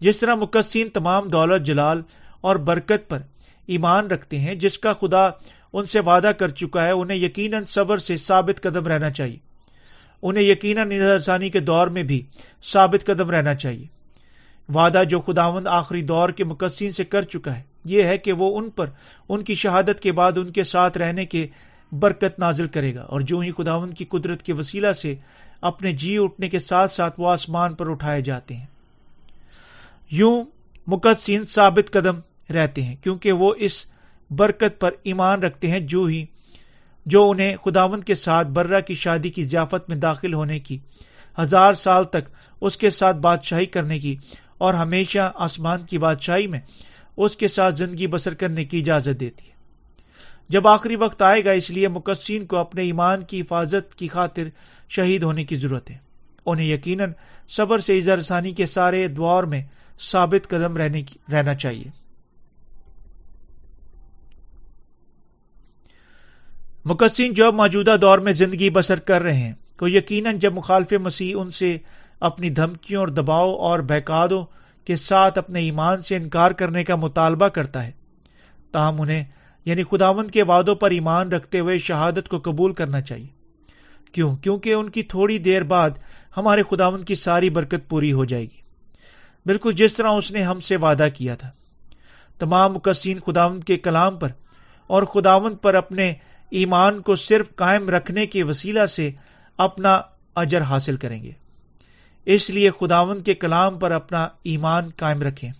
جس 0.00 0.18
طرح 0.18 0.34
مقدسین 0.34 0.88
تمام 0.88 1.28
دولت، 1.28 1.66
جلال 1.66 2.02
اور 2.40 2.56
برکت 2.56 3.08
پر 3.08 3.18
ایمان 3.66 4.06
رکھتے 4.06 4.38
ہیں، 4.38 4.54
جس 4.54 4.78
کا 4.78 4.92
خدا 4.92 5.28
ان 5.72 5.86
سے 5.86 6.00
وعدہ 6.00 6.30
کر 6.38 6.48
چکا 6.48 6.86
ہے، 6.86 6.90
انہیں 6.90 7.18
یقیناً 7.18 7.64
صبر 7.64 7.98
سے 7.98 8.16
ثابت 8.16 8.62
قدم 8.62 8.86
رہنا 8.86 9.10
چاہیے۔ 9.10 9.38
انہیں 10.22 10.44
یقیناً 10.44 10.92
آسانی 10.92 11.50
کے 11.50 11.60
دور 11.60 11.86
میں 11.86 12.02
بھی 12.02 12.22
ثابت 12.64 13.06
قدم 13.06 13.30
رہنا 13.30 13.54
چاہیے۔ 13.54 13.86
وعدہ 14.74 15.02
جو 15.08 15.20
خداوند 15.20 15.66
آخری 15.66 16.02
دور 16.02 16.28
کے 16.28 16.44
مقصین 16.44 16.92
سے 16.92 17.04
کر 17.04 17.22
چکا 17.22 17.56
ہے۔ 17.56 17.62
یہ 17.88 18.02
ہے 18.02 18.18
کہ 18.18 18.32
وہ 18.32 18.58
ان 18.58 18.70
پر، 18.70 18.86
ان 19.28 19.44
کی 19.44 19.54
شہادت 19.54 20.00
کے 20.00 20.12
بعد 20.12 20.32
ان 20.36 20.52
کے 20.52 20.64
ساتھ 20.64 20.98
رہنے 20.98 21.26
کے 21.26 21.46
برکت 21.92 22.38
نازل 22.38 22.68
کرے 22.68 22.94
گا۔ 22.94 23.02
اور 23.02 23.20
جو 23.20 23.38
ہی 23.38 23.50
خداوند 23.52 23.94
کی 23.94 24.04
قدرت 24.04 24.42
کے 24.42 24.52
وسیلہ 24.52 24.92
سے 24.92 25.14
اپنے 25.60 25.92
جی 25.92 26.18
اٹھنے 26.18 26.48
کے 26.48 26.58
ساتھ 26.58 26.92
ساتھ 26.92 27.20
وہ 27.20 27.30
آسمان 27.30 27.74
پر 27.74 27.90
اٹھائے 27.90 28.22
جاتے 28.22 28.56
ہیں۔ 28.56 28.66
یوں 30.10 30.44
مقدسین 30.86 31.44
ثابت 31.46 31.90
قدم 31.90 32.16
رہتے 32.52 32.82
ہیں، 32.82 32.96
کیونکہ 33.02 33.32
وہ 33.32 33.54
اس 33.58 33.84
برکت 34.30 34.80
پر 34.80 34.90
ایمان 35.02 35.42
رکھتے 35.42 35.70
ہیں 35.70 35.80
جو 35.80 36.04
ہی، 36.04 36.24
جو 37.06 37.30
انہیں 37.30 37.56
خداون 37.56 38.00
کے 38.00 38.14
ساتھ 38.14 38.48
برہ 38.48 38.80
کی 38.80 38.94
شادی 38.94 39.30
کی 39.30 39.42
ضیافت 39.42 39.88
میں 39.88 39.96
داخل 39.96 40.34
ہونے 40.34 40.58
کی، 40.58 40.78
ہزار 41.38 41.72
سال 41.72 42.04
تک 42.04 42.28
اس 42.60 42.76
کے 42.76 42.90
ساتھ 42.90 43.16
بادشاہی 43.16 43.66
کرنے 43.66 43.98
کی 43.98 44.16
اور 44.58 44.74
ہمیشہ 44.74 45.32
آسمان 45.34 45.80
کی 45.80 45.98
بادشاہی 45.98 46.46
میں 46.46 46.60
اس 47.24 47.36
کے 47.36 47.48
ساتھ 47.48 47.74
زندگی 47.74 48.06
بسر 48.06 48.34
کرنے 48.34 48.64
کی 48.64 48.78
اجازت 48.78 49.20
دیتی 49.20 49.46
ہے۔ 49.46 49.58
جب 50.48 50.68
آخری 50.68 50.96
وقت 50.96 51.22
آئے 51.22 51.44
گا، 51.44 51.50
اس 51.50 51.70
لیے 51.70 51.88
مقصین 51.88 52.46
کو 52.46 52.56
اپنے 52.56 52.82
ایمان 52.82 53.22
کی 53.22 53.40
حفاظت 53.40 53.94
کی 53.94 54.08
خاطر 54.08 54.42
شہید 54.88 55.22
ہونے 55.22 55.44
کی 55.44 55.56
ضرورت 55.56 55.90
ہے۔ 55.90 55.96
انہیں 56.46 56.66
یقیناً 56.66 57.12
صبر 57.48 57.78
سے 57.78 57.98
اظہار 57.98 58.20
ثانی 58.20 58.52
کے 58.52 58.66
سارے 58.66 59.08
دور 59.08 59.44
میں 59.44 59.62
ثابت 60.00 60.48
قدم 60.48 60.76
رہنے 60.76 61.02
کی 61.02 61.18
رہنا 61.32 61.54
چاہیے۔ 61.54 61.84
مقصین 66.84 67.34
جو 67.34 67.52
موجودہ 67.52 67.96
دور 68.00 68.18
میں 68.18 68.32
زندگی 68.32 68.70
بسر 68.70 68.98
کر 68.98 69.22
رہے 69.22 69.40
ہیں 69.40 69.52
تو 69.76 69.88
یقیناً 69.88 70.38
جب 70.38 70.54
مخالف 70.54 70.92
مسیح 70.92 71.36
ان 71.38 71.50
سے 71.50 71.78
اپنی 72.20 72.50
دھمکیوں 72.50 73.00
اور 73.00 73.08
دباؤ 73.08 73.54
اور 73.54 73.78
بہکادوں 73.78 74.44
کے 74.88 74.96
ساتھ 74.96 75.38
اپنے 75.38 75.60
ایمان 75.60 76.02
سے 76.02 76.16
انکار 76.16 76.50
کرنے 76.50 76.84
کا 76.84 76.96
مطالبہ 76.96 77.48
کرتا 77.48 77.86
ہے۔ 77.86 77.90
تاہم 78.72 79.00
انہیں 79.00 79.24
یعنی 79.64 79.82
خداون 79.90 80.28
کے 80.28 80.42
وعدوں 80.42 80.74
پر 80.74 80.90
ایمان 80.90 81.32
رکھتے 81.32 81.60
ہوئے 81.60 81.78
شہادت 81.78 82.28
کو 82.28 82.38
قبول 82.38 82.72
کرنا 82.72 83.00
چاہیے۔ 83.00 83.26
کیوں؟ 84.12 84.36
کیونکہ 84.36 84.72
ان 84.72 84.90
کی 84.90 85.02
تھوڑی 85.02 85.38
دیر 85.38 85.62
بعد 85.62 85.90
ہمارے 86.36 86.62
خداون 86.70 87.02
کی 87.02 87.14
ساری 87.14 87.50
برکت 87.50 87.88
پوری 87.88 88.12
ہو 88.12 88.24
جائے 88.24 88.42
گی۔ 88.42 88.60
بالکل 89.46 89.72
جس 89.72 89.94
طرح 89.94 90.08
اس 90.08 90.32
نے 90.32 90.42
ہم 90.42 90.60
سے 90.60 90.76
وعدہ 90.76 91.08
کیا 91.14 91.34
تھا۔ 91.34 91.50
تمام 92.38 92.74
مقصین 92.74 93.18
خداون 93.18 93.60
کے 93.60 93.76
کلام 93.76 94.16
پر 94.16 94.28
اور 94.86 95.02
خداون 95.02 95.56
پر 95.56 95.74
اپنے 95.74 96.14
ایمان 96.50 97.02
کو 97.02 97.16
صرف 97.16 97.54
قائم 97.54 97.90
رکھنے 97.90 98.26
کے 98.26 98.42
وسیلہ 98.42 98.86
سے 98.86 99.10
اپنا 99.58 100.00
اجر 100.34 100.60
حاصل 100.60 100.96
کریں 100.96 101.22
گے۔ 101.22 101.47
اس 102.28 102.50
لیے 102.50 102.70
خداون 102.70 103.22
کے 103.22 103.34
کلام 103.34 103.78
پر 103.78 103.90
اپنا 103.90 104.28
ایمان 104.42 104.90
قائم 104.96 105.22
رکھیں۔ 105.22 105.50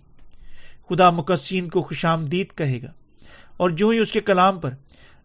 خدا 0.89 1.09
مقصین 1.09 1.69
کو 1.69 1.81
خوش 1.81 2.05
آمدید 2.05 2.53
کہے 2.55 2.81
گا۔ 2.81 2.91
اور 3.57 3.69
جو 3.69 3.89
ہی 3.89 3.97
اس 3.97 4.11
کے 4.11 4.21
کلام 4.21 4.59
پر 4.59 4.73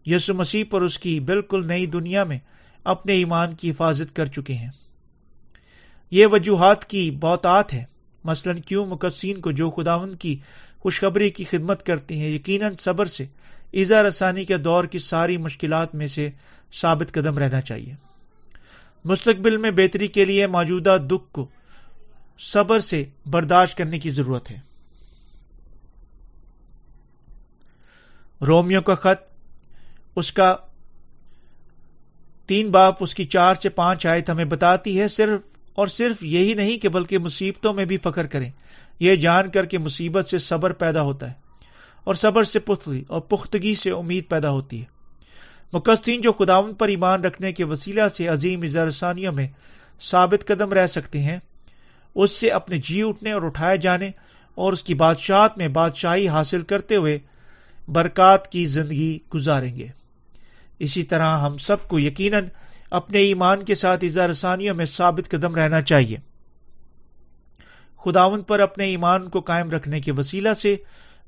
یسو 0.05 0.33
مسیح 0.33 0.63
پر 0.69 0.81
اس 0.81 0.99
کی 0.99 1.19
بالکل 1.19 1.67
نئی 1.67 1.85
دنیا 1.85 2.23
میں 2.23 2.39
اپنے 2.83 3.13
ایمان 3.13 3.55
کی 3.55 3.71
حفاظت 3.71 4.15
کر 4.15 4.25
چکے 4.25 4.53
ہیں۔ 4.53 4.69
یہ 6.11 6.25
وجوہات 6.25 6.85
کی 6.85 7.11
بہتات 7.11 7.73
ہے۔ 7.73 7.83
مثلاً 8.23 8.59
کیوں 8.59 8.85
مقصین 8.85 9.41
کو 9.41 9.51
جو 9.51 9.69
خداون 9.69 10.15
کی 10.15 10.39
خوشخبری 10.79 11.29
کی 11.29 11.43
خدمت 11.43 11.85
کرتے 11.85 12.17
ہیں، 12.17 12.29
یقیناً 12.29 12.75
صبر 12.75 13.05
سے، 13.05 13.25
ایزا 13.71 14.03
رسانی 14.03 14.45
کے 14.45 14.57
دور 14.57 14.83
کی 14.83 14.99
ساری 14.99 15.37
مشکلات 15.37 15.95
میں 15.95 16.07
سے 16.07 16.29
ثابت 16.73 17.13
قدم 17.13 17.37
رہنا 17.37 17.61
چاہیے۔ 17.61 17.93
مستقبل 19.05 19.57
میں 19.57 19.71
بہتری 19.71 20.07
کے 20.07 20.25
لیے 20.25 20.47
موجودہ 20.47 20.97
دکھ 21.01 21.31
کو 21.31 21.47
صبر 22.39 22.79
سے 22.79 23.05
برداشت 23.25 23.77
کرنے 23.77 23.99
کی 23.99 24.09
ضرورت 24.09 24.51
ہے۔ 24.51 24.59
رومیو 28.41 28.81
کا 28.81 28.95
خط، 28.95 29.33
اس 30.15 30.33
کا 30.33 30.55
تین 32.45 32.71
باپ، 32.71 32.95
اس 32.99 33.15
کی 33.15 33.23
چار 33.23 33.55
سے 33.55 33.69
پانچ 33.69 34.05
آیت 34.05 34.29
ہمیں 34.29 34.45
بتاتی 34.45 35.01
ہے، 35.01 35.07
صرف 35.07 35.41
اور 35.73 35.87
صرف 35.87 36.23
یہی 36.23 36.53
نہیں 36.53 36.77
کہ 36.77 36.89
بلکہ 36.89 37.17
مصیبتوں 37.17 37.73
میں 37.73 37.85
بھی 37.85 37.97
فخر 37.97 38.27
کریں۔ 38.27 38.51
یہ 38.99 39.15
جان 39.15 39.49
کر 39.49 39.65
کے 39.65 39.77
مصیبت 39.77 40.29
سے 40.29 40.37
صبر 40.37 40.73
پیدا 40.73 41.01
ہوتا 41.01 41.27
ہے 41.27 41.33
اور 42.03 42.15
صبر 42.15 42.43
سے 42.43 42.59
پختگی 42.59 43.03
اور 43.07 43.21
پختگی 43.21 43.75
سے 43.75 43.91
امید 43.91 44.29
پیدا 44.29 44.49
ہوتی 44.49 44.81
ہے۔ 44.81 44.94
مقصین 45.73 46.21
جو 46.21 46.31
خداون 46.31 46.73
پر 46.73 46.87
ایمان 46.87 47.21
رکھنے 47.21 47.53
کے 47.53 47.63
وسیلہ 47.63 48.07
سے 48.17 48.27
عظیم 48.27 48.61
اظہارثانیوں 48.63 49.33
میں 49.33 49.47
ثابت 50.01 50.47
قدم 50.47 50.73
رہ 50.73 50.87
سکتے 50.87 51.21
ہیں، 51.21 51.37
اس 52.15 52.31
سے 52.31 52.49
اپنے 52.49 52.77
جی 52.77 53.03
اٹھنے 53.03 53.31
اور 53.31 53.41
اٹھائے 53.41 53.77
جانے 53.77 54.09
اور 54.55 54.73
اس 54.73 54.83
کی 54.83 54.93
بادشاہت 54.93 55.57
میں 55.57 55.67
بادشاہی 55.67 56.27
حاصل 56.27 56.61
کرتے 56.61 56.95
ہوئے 56.95 57.19
برکات 57.87 58.51
کی 58.51 58.65
زندگی 58.65 59.19
گزاریں 59.33 59.75
گے۔ 59.75 59.87
اسی 60.79 61.03
طرح 61.03 61.37
ہم 61.37 61.57
سب 61.57 61.87
کو 61.87 61.99
یقیناً 61.99 62.45
اپنے 62.91 63.19
ایمان 63.19 63.65
کے 63.65 63.75
ساتھ 63.75 64.05
اظہارثانیہ 64.05 64.71
میں 64.71 64.85
ثابت 64.85 65.29
قدم 65.29 65.55
رہنا 65.55 65.81
چاہیے۔ 65.81 66.17
خداون 68.05 68.41
پر 68.41 68.59
اپنے 68.59 68.85
ایمان 68.85 69.29
کو 69.29 69.39
قائم 69.39 69.69
رکھنے 69.69 69.99
کے 69.99 70.11
وسیلہ 70.11 70.53
سے 70.53 70.75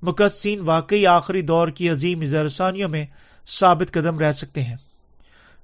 مقدسین 0.01 0.59
واقعی 0.59 1.05
آخری 1.05 1.41
دور 1.41 1.67
کی 1.67 1.89
عظیم 1.89 2.21
اظہارثانیوں 2.21 2.89
میں 2.89 3.05
ثابت 3.47 3.93
قدم 3.93 4.19
رہ 4.19 4.31
سکتے 4.31 4.63
ہیں۔ 4.63 4.75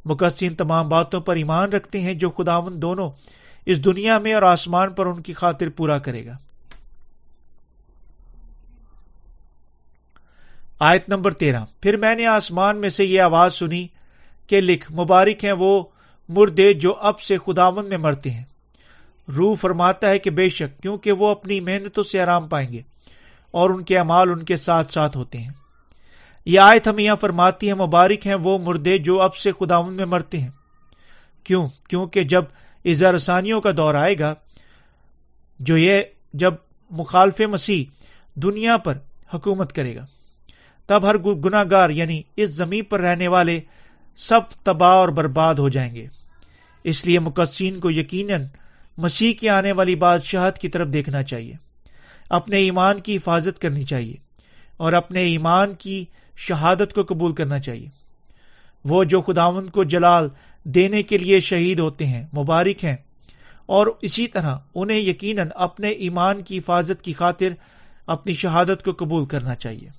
مقدسین 0.06 0.56
تمام 0.56 0.90
باتوں 0.90 1.22
پر 1.22 1.36
ایمان 1.36 1.70
رکھتے 1.70 2.00
ہیں 2.00 2.14
جو 2.14 2.30
خداون 2.30 2.82
دونوں 2.82 3.12
اس 3.66 3.86
دنیا 3.86 4.18
میں 4.18 4.34
اور 4.34 4.44
آسمان 4.44 4.94
پر 4.94 5.06
ان 5.06 5.22
کی 5.22 5.34
خاطر 5.34 5.70
پورا 5.70 5.98
کرے 5.98 6.26
گا۔ 6.26 6.38
آیت 10.80 11.10
نمبر 11.10 11.32
تیرہ۔ 11.32 11.66
پھر 11.82 11.98
میں 11.98 12.16
نے 12.16 12.26
آسمان 12.26 12.78
میں 12.78 12.90
سے 12.90 13.06
یہ 13.06 13.22
آواز 13.22 13.54
سنی 13.54 13.88
کہ 14.48 14.62
لکھ، 14.62 14.92
مبارک 14.92 15.46
ہیں 15.46 15.52
وہ 15.52 15.84
مردے 16.30 16.74
جو 16.74 16.96
اب 16.96 17.20
سے 17.20 17.38
خداون 17.38 17.90
میں 17.90 17.98
مرتے 17.98 18.32
ہیں۔ 18.32 18.44
روح 19.38 19.56
فرماتا 19.56 20.10
ہے 20.10 20.20
کہ 20.20 20.30
بے 20.30 20.50
شک، 20.50 20.82
کیونکہ 20.82 21.12
وہ 21.12 21.28
اپنی 21.28 21.60
محنتوں 21.60 22.04
سے 22.04 22.22
آرام 22.22 22.48
پائیں 22.48 22.74
گے۔ 22.74 22.82
اور 23.54 23.70
ان 23.70 23.84
کے 23.84 24.00
امال 24.00 24.30
ان 24.30 24.44
کے 24.44 24.58
ساتھ 24.58 24.94
ساتھ 24.94 25.18
ہوتے 25.18 25.38
ہیں۔ 25.38 25.50
یہ 26.46 26.60
آیت 26.60 26.88
ہمیں 26.88 27.04
یہاں 27.04 27.16
فرماتی 27.16 27.70
ہے 27.70 27.74
مبارک 27.74 28.28
ہیں 28.28 28.36
وہ 28.36 28.58
مردے 28.58 28.98
جو 28.98 29.22
اب 29.22 29.36
سے 29.36 29.52
خداون 29.60 29.94
میں 29.94 30.06
مرتے 30.06 30.40
ہیں۔ 30.40 30.50
کیوں؟ 31.44 31.68
کیونکہ 31.90 32.24
جب 32.24 32.44
اظہارسانیوں 32.86 33.62
کا 33.62 33.70
دور 33.78 33.94
آئے 33.94 34.20
گا، 34.20 34.34
جو 35.60 35.78
یہ 35.78 36.02
جب 36.34 36.54
مخالف 36.92 37.42
مسیح 37.42 37.86
دنیا 38.36 38.78
پر 38.78 38.98
حکومت 39.34 39.74
کرے 39.74 39.96
گا، 39.96 40.06
تب 40.88 41.10
ہر 41.10 41.18
گناہ 41.18 41.64
گار 41.72 41.90
یعنی 41.90 42.22
اس 42.36 42.50
زمین 42.50 42.84
پر 42.84 43.00
رہنے 43.02 43.28
والے 43.28 43.60
سب 44.16 44.40
تباہ 44.64 44.90
اور 44.90 45.10
برباد 45.10 45.56
ہو 45.56 45.70
جائیں 45.70 45.96
گے۔ 45.96 46.08
اس 46.84 47.06
لیے 47.06 47.20
مقدسین 47.20 47.80
کو 47.80 47.92
یقیناً 47.92 48.46
مسیح 48.98 49.34
کی 49.34 49.50
آنے 49.50 49.72
والی 49.72 49.96
بادشاہت 49.96 50.58
کی 50.58 50.70
طرف 50.70 50.88
دیکھنا 50.88 51.24
چاہیے۔ 51.24 51.54
اپنے 52.34 52.58
ایمان 52.58 53.00
کی 53.00 53.16
حفاظت 53.16 53.60
کرنی 53.60 53.84
چاہیے 53.84 54.16
اور 54.78 54.94
اپنے 54.94 55.24
ایمان 55.24 55.74
کی 55.74 56.04
شہادت 56.38 56.94
کو 56.94 57.04
قبول 57.04 57.34
کرنا 57.34 57.60
چاہیے۔ 57.60 57.88
وہ 58.86 59.04
جو 59.04 59.22
خداون 59.22 59.70
کو 59.70 59.84
جلال 59.84 60.28
دینے 60.66 61.04
کے 61.04 61.18
لیے 61.18 61.40
شہید 61.40 61.80
ہوتے 61.80 62.06
ہیں، 62.06 62.26
مبارک 62.34 62.84
ہیں، 62.86 62.96
اور 63.66 63.88
اسی 64.02 64.28
طرح 64.28 64.58
انہیں 64.76 65.00
یقیناً 65.00 65.50
اپنے 65.56 65.90
ایمان 65.90 66.42
کی 66.42 66.58
حفاظت 66.58 67.02
کی 67.02 67.14
خاطر 67.14 67.54
اپنی 68.08 68.34
شہادت 68.34 68.84
کو 68.86 68.92
قبول 68.98 69.26
کرنا 69.26 69.56
چاہیے۔ 69.56 69.90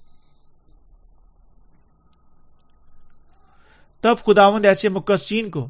تب 4.04 4.16
خداوند 4.26 4.66
ایسے 4.66 4.88
مقصین 4.88 5.50
کو 5.50 5.66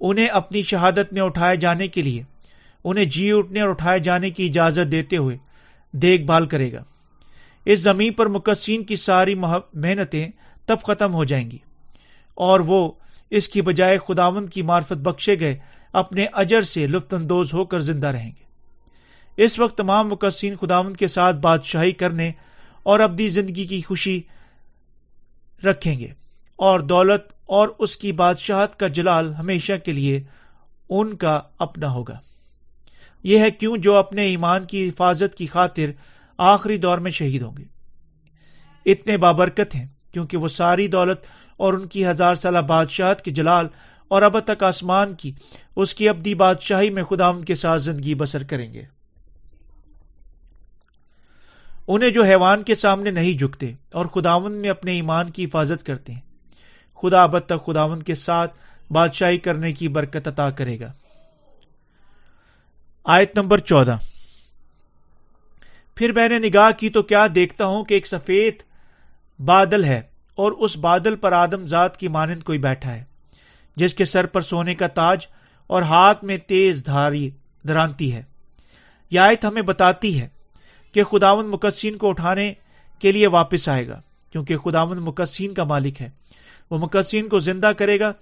انہیں 0.00 0.26
اپنی 0.26 0.62
شہادت 0.62 1.12
میں 1.12 1.22
اٹھائے 1.22 1.56
جانے 1.56 1.88
کے 1.88 2.02
لیے، 2.02 2.22
انہیں 2.84 3.04
جی 3.04 3.30
اٹھنے 3.32 3.60
اور 3.60 3.68
اٹھائے 3.68 3.98
جانے 3.98 4.30
کی 4.30 4.46
اجازت 4.46 4.92
دیتے 4.92 5.16
ہوئے 5.16 5.36
دیکھ 5.92 6.22
بھال 6.22 6.46
کرے 6.46 6.72
گا۔ 6.72 6.82
اس 7.64 7.78
زمین 7.78 8.12
پر 8.12 8.26
مقصین 8.26 8.84
کی 8.84 8.96
ساری 8.96 9.34
محنتیں 9.34 10.28
تب 10.66 10.76
ختم 10.82 11.14
ہو 11.14 11.24
جائیں 11.24 11.50
گی۔ 11.50 11.58
اور 12.34 12.60
وہ 12.60 12.92
اس 13.30 13.48
کی 13.48 13.62
بجائے 13.62 13.98
خداوند 14.08 14.48
کی 14.48 14.62
معرفت 14.62 14.92
بخشے 14.92 15.40
گئے، 15.40 15.58
اپنے 15.92 16.26
اجر 16.32 16.62
سے 16.62 16.86
لطف 16.86 17.14
اندوز 17.14 17.54
ہو 17.54 17.64
کر 17.64 17.80
زندہ 17.80 18.06
رہیں 18.06 18.30
گے۔ 18.30 18.42
اس 19.44 19.58
وقت 19.58 19.78
تمام 19.78 20.08
مقصین 20.08 20.54
خداوند 20.56 20.96
کے 20.96 21.08
ساتھ 21.08 21.36
بادشاہی 21.36 21.92
کرنے 21.92 22.32
اور 22.82 23.00
اپنی 23.00 23.28
زندگی 23.28 23.64
کی 23.64 23.80
خوشی 23.80 24.22
رکھیں 25.64 25.98
گے۔ 25.98 26.08
اور 26.56 26.80
دولت 26.80 27.20
اور 27.46 27.68
اس 27.78 27.96
کی 27.96 28.12
بادشاہت 28.12 28.78
کا 28.78 28.86
جلال 28.86 29.34
ہمیشہ 29.34 29.72
کے 29.84 29.92
لیے 29.92 30.22
ان 30.90 31.16
کا 31.16 31.40
اپنا 31.58 31.92
ہوگا۔ 31.92 32.18
یہ 33.22 33.38
ہے 33.38 33.50
کیوں 33.50 33.76
جو 33.76 33.96
اپنے 33.96 34.24
ایمان 34.24 34.64
کی 34.64 34.88
حفاظت 34.88 35.34
کی 35.34 35.46
خاطر 35.46 35.90
آخری 36.38 36.76
دور 36.76 36.98
میں 36.98 37.10
شہید 37.10 37.42
ہوں 37.42 37.56
گے۔ 37.58 37.64
اتنے 38.86 39.16
بابرکت 39.16 39.74
ہیں 39.74 39.86
کیونکہ 40.12 40.36
وہ 40.36 40.48
ساری 40.48 40.86
دولت 40.88 41.18
اور 41.56 41.72
ان 41.72 41.86
کی 41.86 42.06
ہزار 42.06 42.34
سالہ 42.34 42.58
بادشاہت 42.58 43.22
کے 43.22 43.30
جلال 43.30 43.66
اور 44.08 44.22
اب 44.22 44.40
تک 44.40 44.62
آسمان 44.62 45.14
کی 45.14 45.32
اس 45.76 45.94
کی 45.94 46.08
ابدی 46.08 46.34
بادشاہی 46.34 46.90
میں 46.90 47.02
خدا 47.02 47.26
ان 47.26 47.44
کے 47.44 47.54
ساتھ 47.54 47.82
زندگی 47.82 48.14
بسر 48.14 48.42
کریں 48.42 48.72
گے۔ 48.72 48.82
انہیں 51.88 52.10
جو 52.10 52.24
حیوان 52.24 52.62
کے 52.62 52.74
سامنے 52.74 53.10
نہیں 53.10 53.38
جھکتے 53.38 53.72
اور 53.92 54.06
خداون 54.06 54.52
میں 54.52 54.70
اپنے 54.70 54.92
ایمان 54.92 55.30
کی 55.30 55.44
حفاظت 55.44 55.86
کرتے 55.86 56.12
ہیں، 56.12 56.20
خدا 57.02 57.22
اب 57.22 57.38
تک 57.38 57.66
خداون 57.66 58.02
کے 58.02 58.14
ساتھ 58.14 58.58
بادشاہی 58.90 59.38
کرنے 59.38 59.72
کی 59.72 59.88
برکت 59.88 60.28
عطا 60.28 60.50
کرے 60.50 60.80
گا۔ 60.80 60.92
آیت 63.06 63.36
نمبر 63.38 63.58
چودہ۔ 63.58 63.96
پھر 65.96 66.12
میں 66.12 66.28
نے 66.28 66.38
نگاہ 66.38 66.70
کی 66.70 66.88
تو 66.90 67.02
کیا 67.02 67.26
دیکھتا 67.34 67.66
ہوں 67.66 67.84
کہ 67.84 67.94
ایک 67.94 68.06
سفید 68.06 68.62
بادل 69.38 69.84
ہے 69.84 70.00
اور 70.38 70.52
اس 70.52 70.76
بادل 70.76 71.16
پر 71.16 71.32
آدم 71.32 71.66
ذات 71.66 71.96
کی 71.96 72.08
مانند 72.08 72.42
کوئی 72.42 72.58
بیٹھا 72.58 72.94
ہے، 72.94 73.02
جس 73.76 73.94
کے 73.94 74.04
سر 74.04 74.26
پر 74.26 74.42
سونے 74.42 74.74
کا 74.74 74.86
تاج 74.86 75.26
اور 75.66 75.82
ہاتھ 75.82 76.24
میں 76.24 76.36
تیز 76.36 76.82
دھاری 76.86 77.30
درانتی 77.68 78.12
ہے۔ 78.14 78.22
یہ 79.10 79.20
آیت 79.20 79.44
ہمیں 79.44 79.62
بتاتی 79.62 80.20
ہے 80.20 80.28
کہ 80.94 81.04
خداون 81.04 81.46
مقصین 81.46 81.96
کو 81.96 82.08
اٹھانے 82.08 82.52
کے 82.98 83.12
لیے 83.12 83.26
واپس 83.26 83.68
آئے 83.68 83.88
گا، 83.88 84.00
کیونکہ 84.32 84.56
خداون 84.56 84.98
مقصین 84.98 85.54
کا 85.54 85.64
مالک 85.64 86.02
ہے۔ 86.02 86.10
وہ 86.70 86.78
مقصین 86.78 87.28
کو 87.28 87.38
زندہ 87.40 87.72
کرے 87.78 88.00
گا 88.00 88.12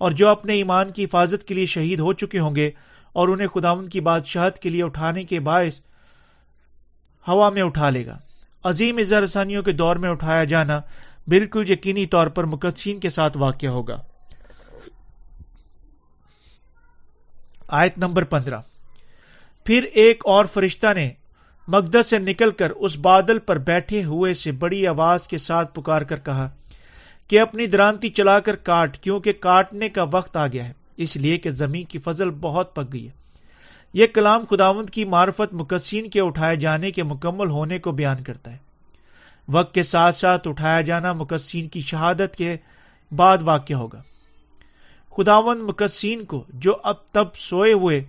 اور 0.00 0.10
جو 0.10 0.28
اپنے 0.28 0.54
ایمان 0.54 0.90
کی 0.90 1.04
حفاظت 1.04 1.44
کے 1.44 1.54
لیے 1.54 1.66
شہید 1.66 2.00
ہو 2.00 2.12
چکے 2.12 2.38
ہوں 2.38 2.56
گے 2.56 2.70
اور 3.12 3.28
انہیں 3.28 3.48
خداون 3.48 3.88
کی 3.88 4.00
بادشاہت 4.00 4.58
کے 4.58 4.68
لیے 4.68 4.82
اٹھانے 4.82 5.22
کے 5.22 5.40
باعث 5.40 5.80
ہوا 7.28 7.50
میں 7.50 7.62
اٹھا 7.62 7.90
لے 7.90 8.06
گا۔ 8.06 8.18
عظیم 8.64 8.98
اظہار 8.98 9.22
رسانیوں 9.22 9.62
کے 9.62 9.72
دور 9.72 9.96
میں 9.96 10.10
اٹھایا 10.10 10.44
جانا 10.44 10.80
بالکل 11.26 11.70
یقینی 11.70 12.06
طور 12.06 12.26
پر 12.26 12.44
مقدسین 12.44 13.00
کے 13.00 13.10
ساتھ 13.10 13.36
واقع 13.36 13.66
ہوگا۔ 13.66 14.02
آیت 17.68 17.98
نمبر 17.98 18.24
پندرہ۔ 18.24 18.58
پھر 19.64 19.82
ایک 19.82 20.22
اور 20.26 20.44
فرشتہ 20.44 20.86
نے 20.94 21.10
مقدس 21.68 22.10
سے 22.10 22.18
نکل 22.18 22.50
کر 22.50 22.70
اس 22.70 22.96
بادل 22.96 23.38
پر 23.38 23.58
بیٹھے 23.58 24.04
ہوئے 24.04 24.34
سے 24.34 24.52
بڑی 24.52 24.86
آواز 24.86 25.28
کے 25.28 25.38
ساتھ 25.38 25.74
پکار 25.74 26.02
کر 26.02 26.16
کہا 26.16 26.48
کہ 27.28 27.40
اپنی 27.40 27.66
درانتی 27.66 28.08
چلا 28.08 28.40
کر 28.40 28.56
کاٹ، 28.56 28.98
کیونکہ 28.98 29.32
کاٹنے 29.32 29.88
کا 29.88 30.04
وقت 30.12 30.36
آ 30.36 30.46
گیا 30.46 30.68
ہے۔ 30.68 30.79
اس 31.00 31.16
لیے 31.16 31.36
کہ 31.36 31.50
زمین 31.50 31.84
کی 31.84 31.98
فضل 31.98 32.30
بہت 32.30 32.74
پک 32.74 32.92
گئی 32.92 33.04
ہے۔ 33.04 33.10
یہ 33.92 34.06
کلام 34.06 34.44
خداوند 34.50 34.90
کی 34.90 35.04
معرفت 35.04 35.54
مقصین 35.54 36.10
کے 36.10 36.20
اٹھائے 36.20 36.56
جانے 36.56 36.90
کے 36.90 37.02
مکمل 37.02 37.50
ہونے 37.50 37.78
کو 37.78 37.92
بیان 37.92 38.22
کرتا 38.22 38.52
ہے۔ 38.52 38.56
وقت 39.48 39.74
کے 39.74 39.82
ساتھ 39.82 40.16
ساتھ 40.16 40.48
اٹھایا 40.48 40.80
جانا 40.80 41.12
مقصین 41.12 41.68
کی 41.68 41.80
شہادت 41.80 42.36
کے 42.36 42.56
بعد 43.16 43.38
واقع 43.42 43.72
ہوگا۔ 43.72 44.02
خداون 45.16 45.58
مقصین 45.58 46.24
کو 46.24 46.44
جو 46.48 46.72
اب 46.82 47.06
تب 47.06 47.24
سوئے 47.34 47.72
ہوئے 47.72 48.04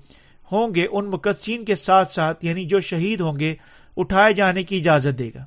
ہوں 0.51 0.75
گے، 0.75 0.87
ان 0.91 1.05
مقصین 1.05 1.65
کے 1.65 1.75
ساتھ 1.75 2.11
ساتھ 2.11 2.45
یعنی 2.45 2.65
جو 2.65 2.79
شہید 2.79 3.21
ہوں 3.21 3.39
گے، 3.39 3.55
اٹھائے 3.97 4.33
جانے 4.33 4.63
کی 4.63 4.77
اجازت 4.77 5.19
دے 5.19 5.31
گا۔ 5.35 5.45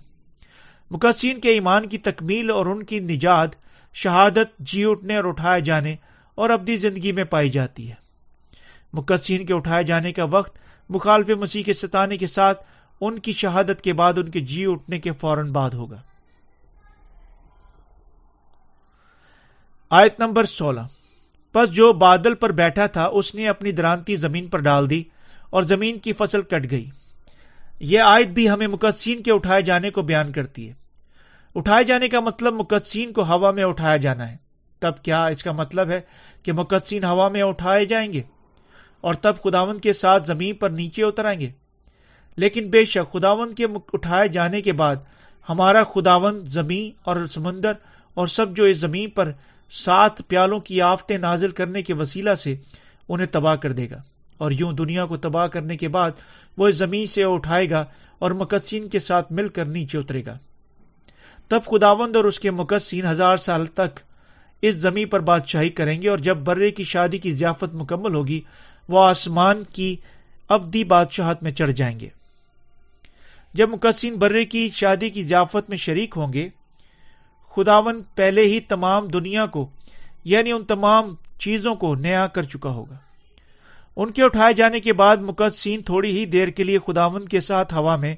مقصین 0.90 1.40
کے 1.40 1.48
ایمان 1.48 1.88
کی 1.88 1.98
تکمیل 1.98 2.50
اور 2.50 2.66
ان 2.66 2.82
کی 2.82 2.98
نجات، 2.98 3.48
شہادت 3.92 4.58
جی 4.58 4.84
اٹھنے 4.84 5.16
اور 5.16 5.24
اٹھائے 5.24 5.60
جانے 5.60 5.96
اور 6.34 6.50
ابدی 6.50 6.76
زندگی 6.76 7.12
میں 7.12 7.24
پائی 7.24 7.48
جاتی 7.48 7.88
ہے۔ 7.88 7.94
مقصین 8.92 9.46
کے 9.46 9.54
اٹھائے 9.54 9.84
جانے 9.84 10.12
کا 10.12 10.24
وقت 10.24 10.58
مخالف 10.88 11.28
مسیح 11.28 11.62
کے 11.62 11.72
ستانے 11.72 12.16
کے 12.16 12.26
ساتھ 12.26 12.64
ان 13.00 13.18
کی 13.18 13.32
شہادت 13.32 13.82
کے 13.82 13.92
بعد 13.92 14.12
ان 14.16 14.30
کے 14.30 14.40
جی 14.40 14.64
اٹھنے 14.66 14.98
کے 14.98 15.12
فوراً 15.12 15.50
بعد 15.50 15.70
ہوگا۔ 15.70 16.02
آیت 19.90 20.20
نمبر 20.20 20.44
سولہ۔ 20.44 20.80
پس 21.52 21.70
جو 21.70 21.92
بادل 21.92 22.34
پر 22.34 22.52
بیٹھا 22.52 22.86
تھا، 22.86 23.06
اس 23.06 23.34
نے 23.34 23.48
اپنی 23.48 23.72
درانتی 23.72 24.16
زمین 24.16 24.46
پر 24.46 24.58
ڈال 24.58 24.90
دی 24.90 25.02
اور 25.50 25.62
زمین 25.62 25.98
کی 25.98 26.12
فصل 26.12 26.42
کٹ 26.42 26.70
گئی۔ 26.70 26.90
یہ 27.80 28.00
آیت 28.00 28.26
بھی 28.26 28.50
ہمیں 28.50 28.66
مقدسین 28.66 29.22
کے 29.22 29.32
اٹھائے 29.32 29.62
جانے 29.62 29.90
کو 29.90 30.02
بیان 30.02 30.32
کرتی 30.32 30.68
ہے۔ 30.68 30.72
اٹھائے 31.54 31.84
جانے 31.84 32.08
کا 32.08 32.20
مطلب 32.20 32.52
مقدسین 32.52 33.12
کو 33.12 33.24
ہوا 33.24 33.50
میں 33.50 33.64
اٹھایا 33.64 33.96
جانا 33.96 34.32
ہے۔ 34.32 34.43
تب 34.80 34.96
کیا 35.02 35.26
اس 35.26 35.42
کا 35.42 35.52
مطلب 35.52 35.90
ہے 35.90 36.00
کہ 36.42 36.52
مقدسین 36.52 37.04
ہوا 37.04 37.28
میں 37.28 37.42
اٹھائے 37.42 37.84
جائیں 37.84 38.12
گے 38.12 38.22
اور 39.00 39.14
تب 39.14 39.34
خداون 39.44 39.78
کے 39.78 39.92
ساتھ 39.92 40.26
زمین 40.26 40.54
پر 40.54 40.70
نیچے 40.70 41.04
اتر 41.04 41.24
آئیں 41.24 41.40
گے۔ 41.40 41.50
لیکن 42.36 42.70
بے 42.70 42.84
شک 42.84 43.12
خداون 43.12 43.54
کے 43.54 43.66
اٹھائے 43.92 44.28
جانے 44.28 44.62
کے 44.62 44.72
بعد 44.72 44.96
ہمارا 45.48 45.84
خداون 45.84 46.46
زمین 46.46 46.90
اور 47.02 47.16
سمندر 47.26 47.72
اور 48.14 48.26
سب 48.26 48.56
جو 48.56 48.64
اس 48.64 48.76
زمین 48.76 49.10
پر 49.10 49.32
سات 49.70 50.28
پیالوں 50.28 50.60
کی 50.60 50.82
آفتیں 50.82 51.18
نازل 51.18 51.50
کرنے 51.50 51.82
کے 51.82 51.94
وسیلہ 51.94 52.34
سے 52.34 52.56
انہیں 53.08 53.26
تباہ 53.26 53.54
کر 53.54 53.72
دے 53.72 53.90
گا 53.90 54.02
اور 54.38 54.50
یوں 54.50 54.72
دنیا 54.72 55.06
کو 55.06 55.16
تباہ 55.16 55.46
کرنے 55.46 55.76
کے 55.76 55.88
بعد 55.88 56.10
وہ 56.56 56.68
اس 56.68 56.74
زمین 56.74 57.06
سے 57.06 57.24
اٹھائے 57.24 57.70
گا 57.70 57.84
اور 58.18 58.30
مقدسین 58.30 58.88
کے 58.88 58.98
ساتھ 58.98 59.32
مل 59.32 59.48
کر 59.48 59.64
نیچے 59.64 59.98
اترے 59.98 60.22
گا۔ 60.26 60.38
تب 61.48 61.60
خداوند 61.64 62.16
اور 62.16 62.24
اس 62.24 62.40
کے 62.40 62.50
مقدسین 62.50 63.06
ہزار 63.06 63.36
سال 63.36 63.66
تک 63.66 64.00
اس 64.68 64.74
زمین 64.74 65.08
پر 65.08 65.20
بادشاہی 65.20 65.68
کریں 65.68 66.02
گے 66.02 66.08
اور 66.08 66.18
جب 66.18 66.36
برے 66.36 66.70
کی 66.70 66.84
شادی 66.84 67.18
کی 67.18 67.32
ضیافت 67.32 67.74
مکمل 67.74 68.14
ہوگی، 68.14 68.40
وہ 68.88 69.00
آسمان 69.00 69.62
کی 69.72 69.96
ابدی 70.48 70.84
بادشاہت 70.84 71.42
میں 71.42 71.52
چڑھ 71.52 71.72
جائیں 71.72 72.00
گے۔ 72.00 72.08
جب 73.54 73.68
مقصین 73.68 74.14
برے 74.14 74.44
کی 74.44 74.70
شادی 74.72 75.10
کی 75.10 75.22
ضیافت 75.22 75.70
میں 75.70 75.76
شریک 75.76 76.14
ہوں 76.16 76.32
گے 76.32 76.48
خداون 77.56 78.02
پہلے 78.14 78.42
ہی 78.42 78.60
تمام 78.60 79.06
دنیا 79.06 79.46
کو 79.46 79.70
یعنی 80.24 80.52
ان 80.52 80.64
تمام 80.64 81.14
چیزوں 81.38 81.74
کو 81.74 81.94
نیا 81.94 82.26
کر 82.26 82.42
چکا 82.42 82.68
ہوگا۔ 82.68 82.96
ان 83.96 84.10
کے 84.10 84.22
اٹھائے 84.22 84.54
جانے 84.54 84.80
کے 84.80 84.92
بعد 84.92 85.16
مقدسین 85.16 85.82
تھوڑی 85.82 86.18
ہی 86.18 86.26
دیر 86.26 86.48
کے 86.48 86.64
لیے 86.64 86.78
خداون 86.86 87.24
کے 87.24 87.40
ساتھ 87.40 87.74
ہوا 87.74 87.96
میں 87.96 88.16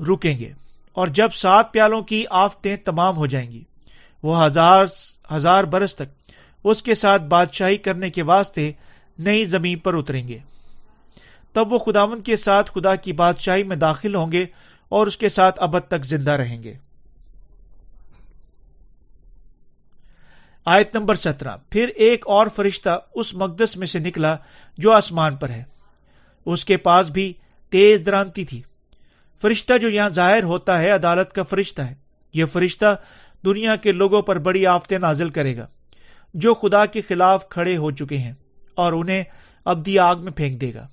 رکیں 0.00 0.38
گے 0.38 0.52
اور 0.92 1.06
جب 1.06 1.28
سات 1.34 1.72
پیالوں 1.72 2.02
کی 2.02 2.24
آفتیں 2.30 2.76
تمام 2.76 3.16
ہو 3.16 3.26
جائیں 3.26 3.50
گی 3.50 3.64
وہ 4.26 4.44
ہزار 4.44 4.84
ہزار 5.32 5.64
برس 5.64 5.96
تک 5.96 6.32
اس 6.64 6.82
کے 6.82 6.94
ساتھ 6.94 7.22
بادشاہی 7.22 7.76
کرنے 7.76 8.10
کے 8.10 8.22
واسطے 8.22 8.72
نئی 9.18 9.44
زمین 9.44 9.78
پر 9.78 9.94
اتریں 9.94 10.28
گے۔ 10.28 10.38
تب 11.52 11.72
وہ 11.72 11.78
خداون 11.78 12.20
کے 12.20 12.36
ساتھ 12.36 12.70
خدا 12.70 12.94
کی 12.94 13.12
بادشاہی 13.12 13.62
میں 13.62 13.76
داخل 13.76 14.14
ہوں 14.14 14.32
گے 14.32 14.46
اور 14.88 15.06
اس 15.06 15.16
کے 15.16 15.28
ساتھ 15.28 15.62
ابد 15.62 15.88
تک 15.88 16.04
زندہ 16.04 16.30
رہیں 16.30 16.62
گے۔ 16.62 16.74
آیت 20.64 20.96
نمبر 20.96 21.14
سترہ۔ 21.14 21.56
پھر 21.70 21.88
ایک 21.88 22.26
اور 22.26 22.46
فرشتہ 22.56 23.00
اس 23.14 23.34
مقدس 23.34 23.76
میں 23.76 23.86
سے 23.86 23.98
نکلا 23.98 24.36
جو 24.78 24.92
آسمان 24.92 25.36
پر 25.36 25.50
ہے۔ 25.50 25.64
اس 26.46 26.64
کے 26.64 26.76
پاس 26.76 27.08
بھی 27.08 27.32
تیز 27.70 28.00
درانتی 28.06 28.44
تھی۔ 28.44 28.62
فرشتہ 29.42 29.78
جو 29.78 29.88
یہاں 29.88 30.08
ظاہر 30.08 30.42
ہوتا 30.42 30.80
ہے 30.80 30.90
عدالت 30.90 31.32
کا 31.32 31.42
فرشتہ 31.42 31.82
ہے۔ 31.82 31.94
یہ 32.32 32.44
فرشتہ 32.44 32.96
دنیا 33.46 33.76
کے 33.76 33.92
لوگوں 33.92 34.22
پر 34.22 34.38
بڑی 34.38 34.66
آفتیں 34.66 34.98
نازل 34.98 35.30
کرے 35.30 35.56
گا، 35.56 35.66
جو 36.34 36.54
خدا 36.54 36.86
کے 36.86 37.00
خلاف 37.00 37.48
کھڑے 37.48 37.76
ہو 37.76 37.90
چکے 37.90 38.18
ہیں 38.18 38.32
اور 38.74 38.92
انہیں 38.92 39.24
ابدی 39.64 39.98
آگ 39.98 40.16
میں 40.16 40.32
پھینک 40.32 40.60
دے 40.60 40.74
گا۔ 40.74 40.86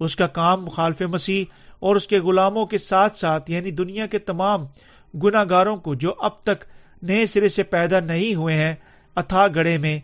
اس 0.00 0.16
کا 0.16 0.26
کام 0.26 0.64
مخالف 0.64 1.02
مسیح 1.02 1.44
اور 1.78 1.96
اس 1.96 2.06
کے 2.06 2.18
غلاموں 2.20 2.66
کے 2.66 2.78
ساتھ 2.78 3.16
ساتھ 3.16 3.50
یعنی 3.50 3.70
دنیا 3.70 4.06
کے 4.06 4.18
تمام 4.18 4.66
گناگاروں 5.14 5.76
کو 5.76 5.94
جو 5.94 6.14
اب 6.18 6.42
تک 6.42 6.64
نئے 7.02 7.26
سرے 7.26 7.48
سے 7.48 7.62
پیدا 7.62 8.00
نہیں 8.00 8.34
ہوئے 8.34 8.54
ہیں، 8.54 8.74
اتھا 9.16 9.46
گڑے 9.54 9.78
میں 9.78 9.98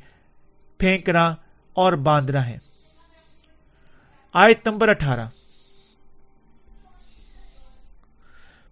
پھینکنا 0.78 1.34
اور 1.74 1.92
باندھنا 1.92 2.46
ہے۔ 2.48 2.58
آیت 4.34 4.68
نمبر 4.68 4.88
اٹھارہ۔ 4.88 5.26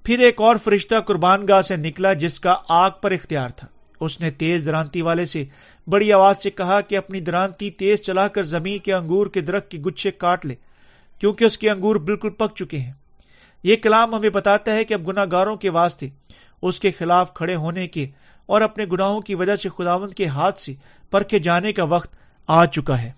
پھر 0.05 0.19
ایک 0.19 0.41
اور 0.41 0.57
فرشتہ 0.57 1.01
قربان 1.01 1.49
گاہ 1.49 1.63
سے 1.63 1.77
نکلا 1.77 2.13
جس 2.13 2.41
کا 2.41 2.57
آگ 2.69 2.91
پر 3.03 3.11
اختیار 3.11 3.49
تھا۔ 3.49 3.69
اس 4.01 4.21
نے 4.21 4.31
تیز 4.31 4.67
درانتی 4.67 5.03
والے 5.03 5.25
سے 5.25 5.45
بڑی 5.87 6.13
آواز 6.13 6.43
سے 6.43 6.51
کہا 6.51 6.81
کہ 6.81 6.97
اپنی 6.97 7.21
درانتی 7.21 7.71
تیز 7.71 8.01
چلا 8.01 8.29
کر 8.29 8.43
زمین 8.43 8.79
کے 8.79 8.95
انگور 8.95 9.27
کے 9.27 9.41
درخت 9.41 9.71
کے 9.71 9.79
گچھے 9.79 10.11
کاٹ 10.11 10.47
لے، 10.47 10.55
کیونکہ 11.19 11.45
اس 11.45 11.59
کے 11.59 11.71
انگور 11.71 11.97
بالکل 11.97 12.31
پک 12.31 12.57
چکے 12.57 12.79
ہیں۔ 12.79 12.93
یہ 13.63 13.77
کلام 13.77 14.15
ہمیں 14.15 14.31
بتاتا 14.31 14.75
ہے 14.75 14.85
کہ 14.85 14.95
اب 14.95 15.09
گناہ 15.09 15.25
گاروں 15.33 15.57
کے 15.57 15.71
واسطے، 15.71 16.09
اس 16.63 16.81
کے 16.81 16.91
خلاف 16.91 17.35
کھڑے 17.35 17.55
ہونے 17.55 17.89
کے 17.89 18.07
اور 18.47 18.61
اپنے 18.61 18.85
گناہوں 18.93 19.21
کی 19.21 19.35
وجہ 19.35 19.57
سے 19.57 19.69
خداوند 19.69 20.13
کے 20.13 20.27
ہاتھ 20.27 20.61
سے 20.61 20.75
پرکھے 21.11 21.39
جانے 21.39 21.73
کا 21.73 21.85
وقت 21.85 22.17
آ 22.49 22.65
چکا 22.65 23.03
ہے۔ 23.03 23.11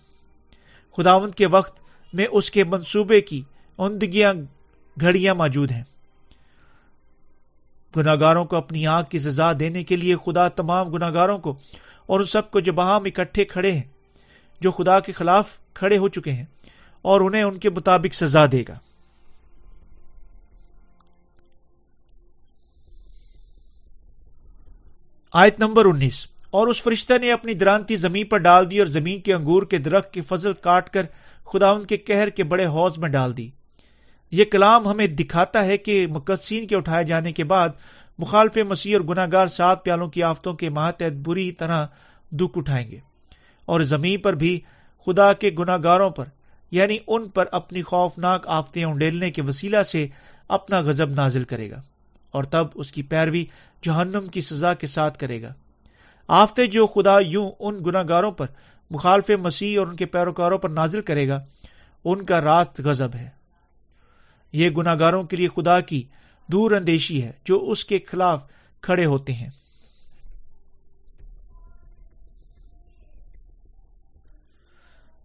خداوند 0.96 1.34
کے 1.34 1.46
وقت 1.46 1.80
میں 2.12 2.26
اس 2.32 2.50
کے 2.50 2.64
منصوبے 2.64 3.20
کی 3.20 3.42
عمدگیاں 3.78 4.34
گھڑیاں 5.00 5.34
موجود 5.34 5.70
ہیں۔ 5.70 5.82
گناگاروں 7.96 8.44
کو 8.44 8.56
اپنی 8.56 8.86
آنکھ 8.86 9.10
کی 9.10 9.18
سزا 9.18 9.52
دینے 9.60 9.84
کے 9.84 9.96
لیے 9.96 10.16
خدا 10.16 10.48
تمام 10.48 10.88
گناگاروں 10.88 11.38
کو 11.38 11.56
اور 12.06 12.20
ان 12.20 12.26
سب 12.26 12.50
کو 12.50 12.60
جو 12.60 12.72
بہام 12.72 13.02
اکٹھے 13.04 13.44
کھڑے 13.44 13.72
ہیں، 13.72 13.82
جو 14.60 14.70
خدا 14.70 15.00
کے 15.00 15.12
خلاف 15.12 15.52
کھڑے 15.74 15.98
ہو 15.98 16.08
چکے 16.08 16.32
ہیں، 16.32 16.44
اور 17.02 17.20
انہیں 17.20 17.42
ان 17.42 17.58
کے 17.58 17.70
مطابق 17.70 18.14
سزا 18.14 18.44
دے 18.52 18.64
گا۔ 18.68 18.78
آیت 25.32 25.60
نمبر 25.60 25.84
انیس۔ 25.84 26.26
اور 26.50 26.66
اس 26.66 26.82
فرشتہ 26.82 27.12
نے 27.20 27.32
اپنی 27.32 27.54
درانتی 27.54 27.96
زمین 27.96 28.26
پر 28.26 28.38
ڈال 28.38 28.70
دی 28.70 28.78
اور 28.78 28.86
زمین 28.86 29.20
کے 29.20 29.34
انگور 29.34 29.62
کے 29.62 29.78
درخت 29.78 30.12
کی 30.12 30.20
فضل 30.20 30.52
کاٹ 30.52 30.90
کر 30.90 31.02
خدا 31.44 31.70
ان 31.70 31.84
کے 31.84 31.96
کہر 31.96 32.28
کے 32.28 32.44
بڑے 32.44 32.66
حوض 32.66 32.98
میں 32.98 33.08
ڈال 33.08 33.36
دی۔ 33.36 33.50
یہ 34.30 34.44
کلام 34.44 34.88
ہمیں 34.88 35.06
دکھاتا 35.06 35.64
ہے 35.64 35.78
کہ 35.78 36.06
مقدسین 36.06 36.66
کے 36.66 36.76
اٹھائے 36.76 37.04
جانے 37.04 37.32
کے 37.32 37.44
بعد 37.44 37.68
مخالف 38.18 38.56
مسیح 38.56 38.96
اور 38.96 39.04
گناہ 39.04 39.26
گار 39.32 39.46
سات 39.46 39.84
پیالوں 39.84 40.08
کی 40.08 40.22
آفتوں 40.22 40.54
کے 40.54 40.70
ماتحت 40.70 41.12
بری 41.12 41.52
طرح 41.52 41.86
دکھ 42.30 42.58
اٹھائیں 42.58 42.90
گے 42.90 42.98
اور 43.64 43.80
زمین 43.80 44.20
پر 44.20 44.32
بھی 44.32 44.60
خدا 45.06 45.32
کے 45.32 45.50
گناہ 45.58 45.76
گاروں 45.82 46.10
پر 46.10 46.24
یعنی 46.70 46.98
ان 47.06 47.28
پر 47.28 47.44
اپنی 47.52 47.82
خوفناک 47.82 48.46
آفتیں 48.46 48.84
انڈیلنے 48.84 49.30
کے 49.30 49.42
وسیلہ 49.42 49.82
سے 49.82 50.06
اپنا 50.48 50.80
غزب 50.80 51.10
نازل 51.10 51.44
کرے 51.44 51.70
گا 51.70 51.82
اور 52.30 52.44
تب 52.44 52.66
اس 52.74 52.92
کی 52.92 53.02
پیروی 53.02 53.44
جہنم 53.82 54.26
کی 54.26 54.40
سزا 54.40 54.74
کے 54.74 54.86
ساتھ 54.86 55.18
کرے 55.18 55.42
گا۔ 55.42 55.52
آفتے 56.28 56.66
جو 56.66 56.86
خدا 56.86 57.18
یوں 57.20 57.50
ان 57.58 57.78
گناہ 57.86 58.02
گاروں 58.08 58.30
پر، 58.30 58.46
مخالف 58.90 59.30
مسیح 59.30 59.78
اور 59.78 59.86
ان 59.86 59.96
کے 59.96 60.06
پیروکاروں 60.06 60.58
پر 60.58 60.68
نازل 60.68 61.00
کرے 61.00 61.28
گا، 61.28 61.40
ان 62.04 62.24
کا 62.24 62.40
راست 62.40 62.80
غزب 62.80 63.14
ہے۔ 63.14 63.28
یہ 64.54 64.70
گناہ 64.70 64.98
گاروں 64.98 65.22
کے 65.22 65.36
لیے 65.36 65.48
خدا 65.48 65.80
کی 65.80 66.02
دور 66.48 66.70
اندیشی 66.70 67.22
ہے 67.22 67.32
جو 67.44 67.58
اس 67.70 67.84
کے 67.84 67.98
خلاف 68.08 68.42
کھڑے 68.82 69.04
ہوتے 69.04 69.32
ہیں۔ 69.32 69.48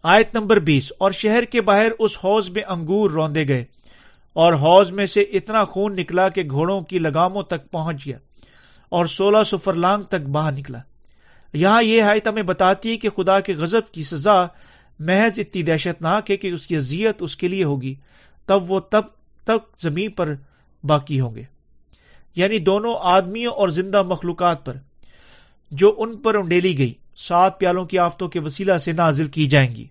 آیت 0.03 0.35
نمبر 0.35 0.59
بیس، 0.59 0.91
اور 0.97 1.11
شہر 1.11 1.43
کے 1.43 1.61
باہر 1.61 1.91
اس 1.99 2.17
حوض 2.17 2.49
میں 2.49 2.63
انگور 2.67 3.09
روندے 3.11 3.47
گئے، 3.47 3.63
اور 4.35 4.53
حوض 4.53 4.91
میں 4.91 5.05
سے 5.05 5.21
اتنا 5.21 5.63
خون 5.63 5.95
نکلا 5.95 6.27
کہ 6.29 6.43
گھوڑوں 6.43 6.79
کی 6.81 6.99
لگاموں 6.99 7.43
تک 7.43 7.69
پہنچ 7.71 8.05
گیا، 8.05 8.17
اور 8.91 9.05
سولہ 9.05 9.43
سو 9.43 9.57
فرلانگ 9.57 10.03
تک 10.03 10.29
باہر 10.29 10.51
نکلا۔ 10.51 10.79
یہاں 11.53 11.83
یہ 11.83 12.01
آیت 12.03 12.27
ہمیں 12.27 12.43
بتاتی 12.43 12.91
ہے 12.91 12.97
کہ 12.97 13.09
خدا 13.09 13.39
کے 13.39 13.55
غزب 13.55 13.91
کی 13.91 14.03
سزا 14.03 14.41
محض 14.99 15.39
اتنی 15.39 15.63
دہشت 15.63 16.01
ناک 16.01 16.31
ہے 16.31 16.37
کہ 16.37 16.47
اس 16.47 16.67
کی 16.67 16.75
اذیت 16.75 17.21
اس 17.21 17.35
کے 17.35 17.47
لیے 17.47 17.63
ہوگی، 17.63 17.95
تب 18.47 18.71
وہ 18.71 18.79
تب 18.91 19.03
تک 19.49 19.81
زمین 19.81 20.11
پر 20.11 20.33
باقی 20.83 21.19
ہوں 21.19 21.35
گے۔ 21.35 21.43
یعنی 22.35 22.59
دونوں 22.59 22.95
آدمیوں 23.01 23.53
اور 23.53 23.69
زندہ 23.69 24.03
مخلوقات 24.03 24.65
پر 24.65 24.77
جو 25.71 25.95
ان 25.97 26.17
پر 26.17 26.35
انڈیلی 26.35 26.77
گئی، 26.77 26.93
سات 27.15 27.59
پیالوں 27.59 27.85
کی 27.85 27.99
آفتوں 27.99 28.27
کے 28.27 28.39
وسیلہ 28.39 28.77
سے 28.77 28.91
نازل 28.91 29.27
کی 29.27 29.47
جائیں 29.47 29.75
گی۔ 29.75 29.87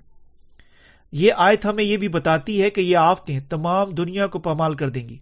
یہ 1.12 1.33
آیت 1.37 1.64
ہمیں 1.64 1.85
یہ 1.85 1.97
بھی 1.97 2.09
بتاتی 2.09 2.62
ہے 2.62 2.71
کہ 2.71 2.81
یہ 2.81 2.97
آفتیں 2.97 3.40
تمام 3.40 3.90
دنیا 3.90 4.27
کو 4.27 4.38
پامال 4.38 4.75
کر 4.75 4.88
دیں 4.88 5.09
گی۔ 5.09 5.16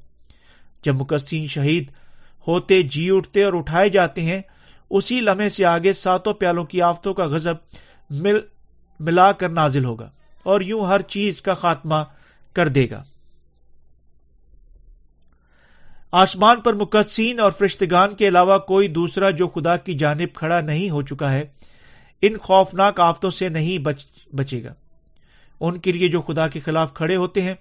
جب 0.84 0.94
مقصین 0.94 1.46
شہید 1.46 1.90
ہوتے 2.48 2.82
جی 2.82 3.08
اٹھتے 3.10 3.44
اور 3.44 3.52
اٹھائے 3.52 3.88
جاتے 3.88 4.22
ہیں، 4.22 4.42
اسی 4.90 5.20
لمحے 5.20 5.48
سے 5.48 5.64
آگے 5.64 5.92
ساتوں 5.92 6.34
پیالوں 6.34 6.64
کی 6.64 6.82
آفتوں 6.82 7.14
کا 7.14 7.24
غزب 7.24 7.54
مل، 8.10 8.40
ملا 9.00 9.32
کر 9.32 9.48
نازل 9.48 9.84
ہوگا 9.84 10.10
اور 10.42 10.60
یوں 10.60 10.86
ہر 10.86 11.02
چیز 11.02 11.42
کا 11.42 11.54
خاتمہ 11.54 11.94
کر 12.52 12.68
دے 12.68 12.90
گا۔ 12.90 13.02
آسمان 16.12 16.60
پر 16.60 16.72
مقدسین 16.72 17.40
اور 17.40 17.50
فرشتگان 17.50 18.14
کے 18.14 18.28
علاوہ 18.28 18.58
کوئی 18.58 18.88
دوسرا 18.88 19.30
جو 19.30 19.48
خدا 19.48 19.76
کی 19.76 19.94
جانب 19.94 20.34
کھڑا 20.34 20.60
نہیں 20.60 20.90
ہو 20.90 21.02
چکا 21.02 21.32
ہے، 21.32 21.44
ان 22.22 22.38
خوفناک 22.38 23.00
آفتوں 23.00 23.30
سے 23.30 23.48
نہیں 23.48 23.78
بچ، 23.78 24.06
بچے 24.34 24.64
گا۔ 24.64 24.74
ان 25.60 25.78
کے 25.78 25.92
لیے 25.92 26.08
جو 26.08 26.20
خدا 26.20 26.48
کے 26.48 26.60
خلاف 26.60 26.94
کھڑے 26.94 27.16
ہوتے 27.16 27.42
ہیں، 27.42 27.54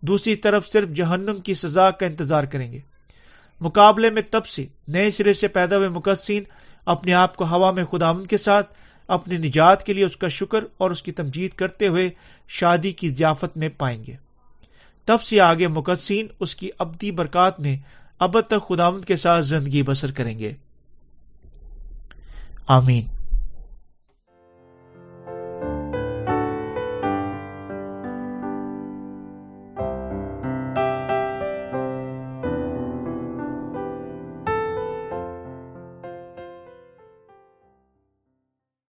دوسری 0.00 0.36
طرف 0.36 0.68
صرف 0.68 0.88
جہنم 0.88 1.34
کی 1.34 1.54
سزا 1.54 1.90
کا 1.90 2.06
انتظار 2.06 2.42
کریں 2.42 2.72
گے۔ 2.72 2.78
مقابلے 3.60 4.10
میں 4.10 4.22
تب 4.30 4.46
سے 4.46 4.66
نئے 4.88 5.10
سرے 5.10 5.32
سے 5.32 5.48
پیدا 5.48 5.76
ہوئے 5.76 5.88
مقدسین 5.88 6.42
اپنے 6.86 7.12
آپ 7.12 7.36
کو 7.36 7.44
ہوا 7.44 7.70
میں 7.70 7.84
خدا 7.84 8.12
کے 8.30 8.36
ساتھ، 8.36 8.74
اپنی 9.08 9.36
نجات 9.36 9.86
کے 9.86 9.92
لیے 9.92 10.04
اس 10.04 10.16
کا 10.16 10.28
شکر 10.28 10.64
اور 10.78 10.90
اس 10.90 11.02
کی 11.02 11.12
تمجید 11.12 11.50
کرتے 11.50 11.88
ہوئے 11.88 12.10
شادی 12.48 12.92
کی 12.92 13.10
ضیافت 13.10 13.56
میں 13.56 13.68
پائیں 13.68 14.04
گے۔ 14.06 14.31
تب 15.04 15.22
سے 15.22 15.40
آگے 15.40 15.68
مقدسین 15.68 16.26
اس 16.40 16.56
کی 16.56 16.70
ابدی 16.78 17.10
برکات 17.10 17.60
میں 17.60 17.76
اب 18.18 18.40
تک 18.40 18.68
خدامت 18.68 19.04
کے 19.04 19.16
ساتھ 19.16 19.44
زندگی 19.44 19.82
بسر 19.82 20.12
کریں 20.12 20.38
گے۔ 20.38 20.52
آمین۔ 22.66 23.21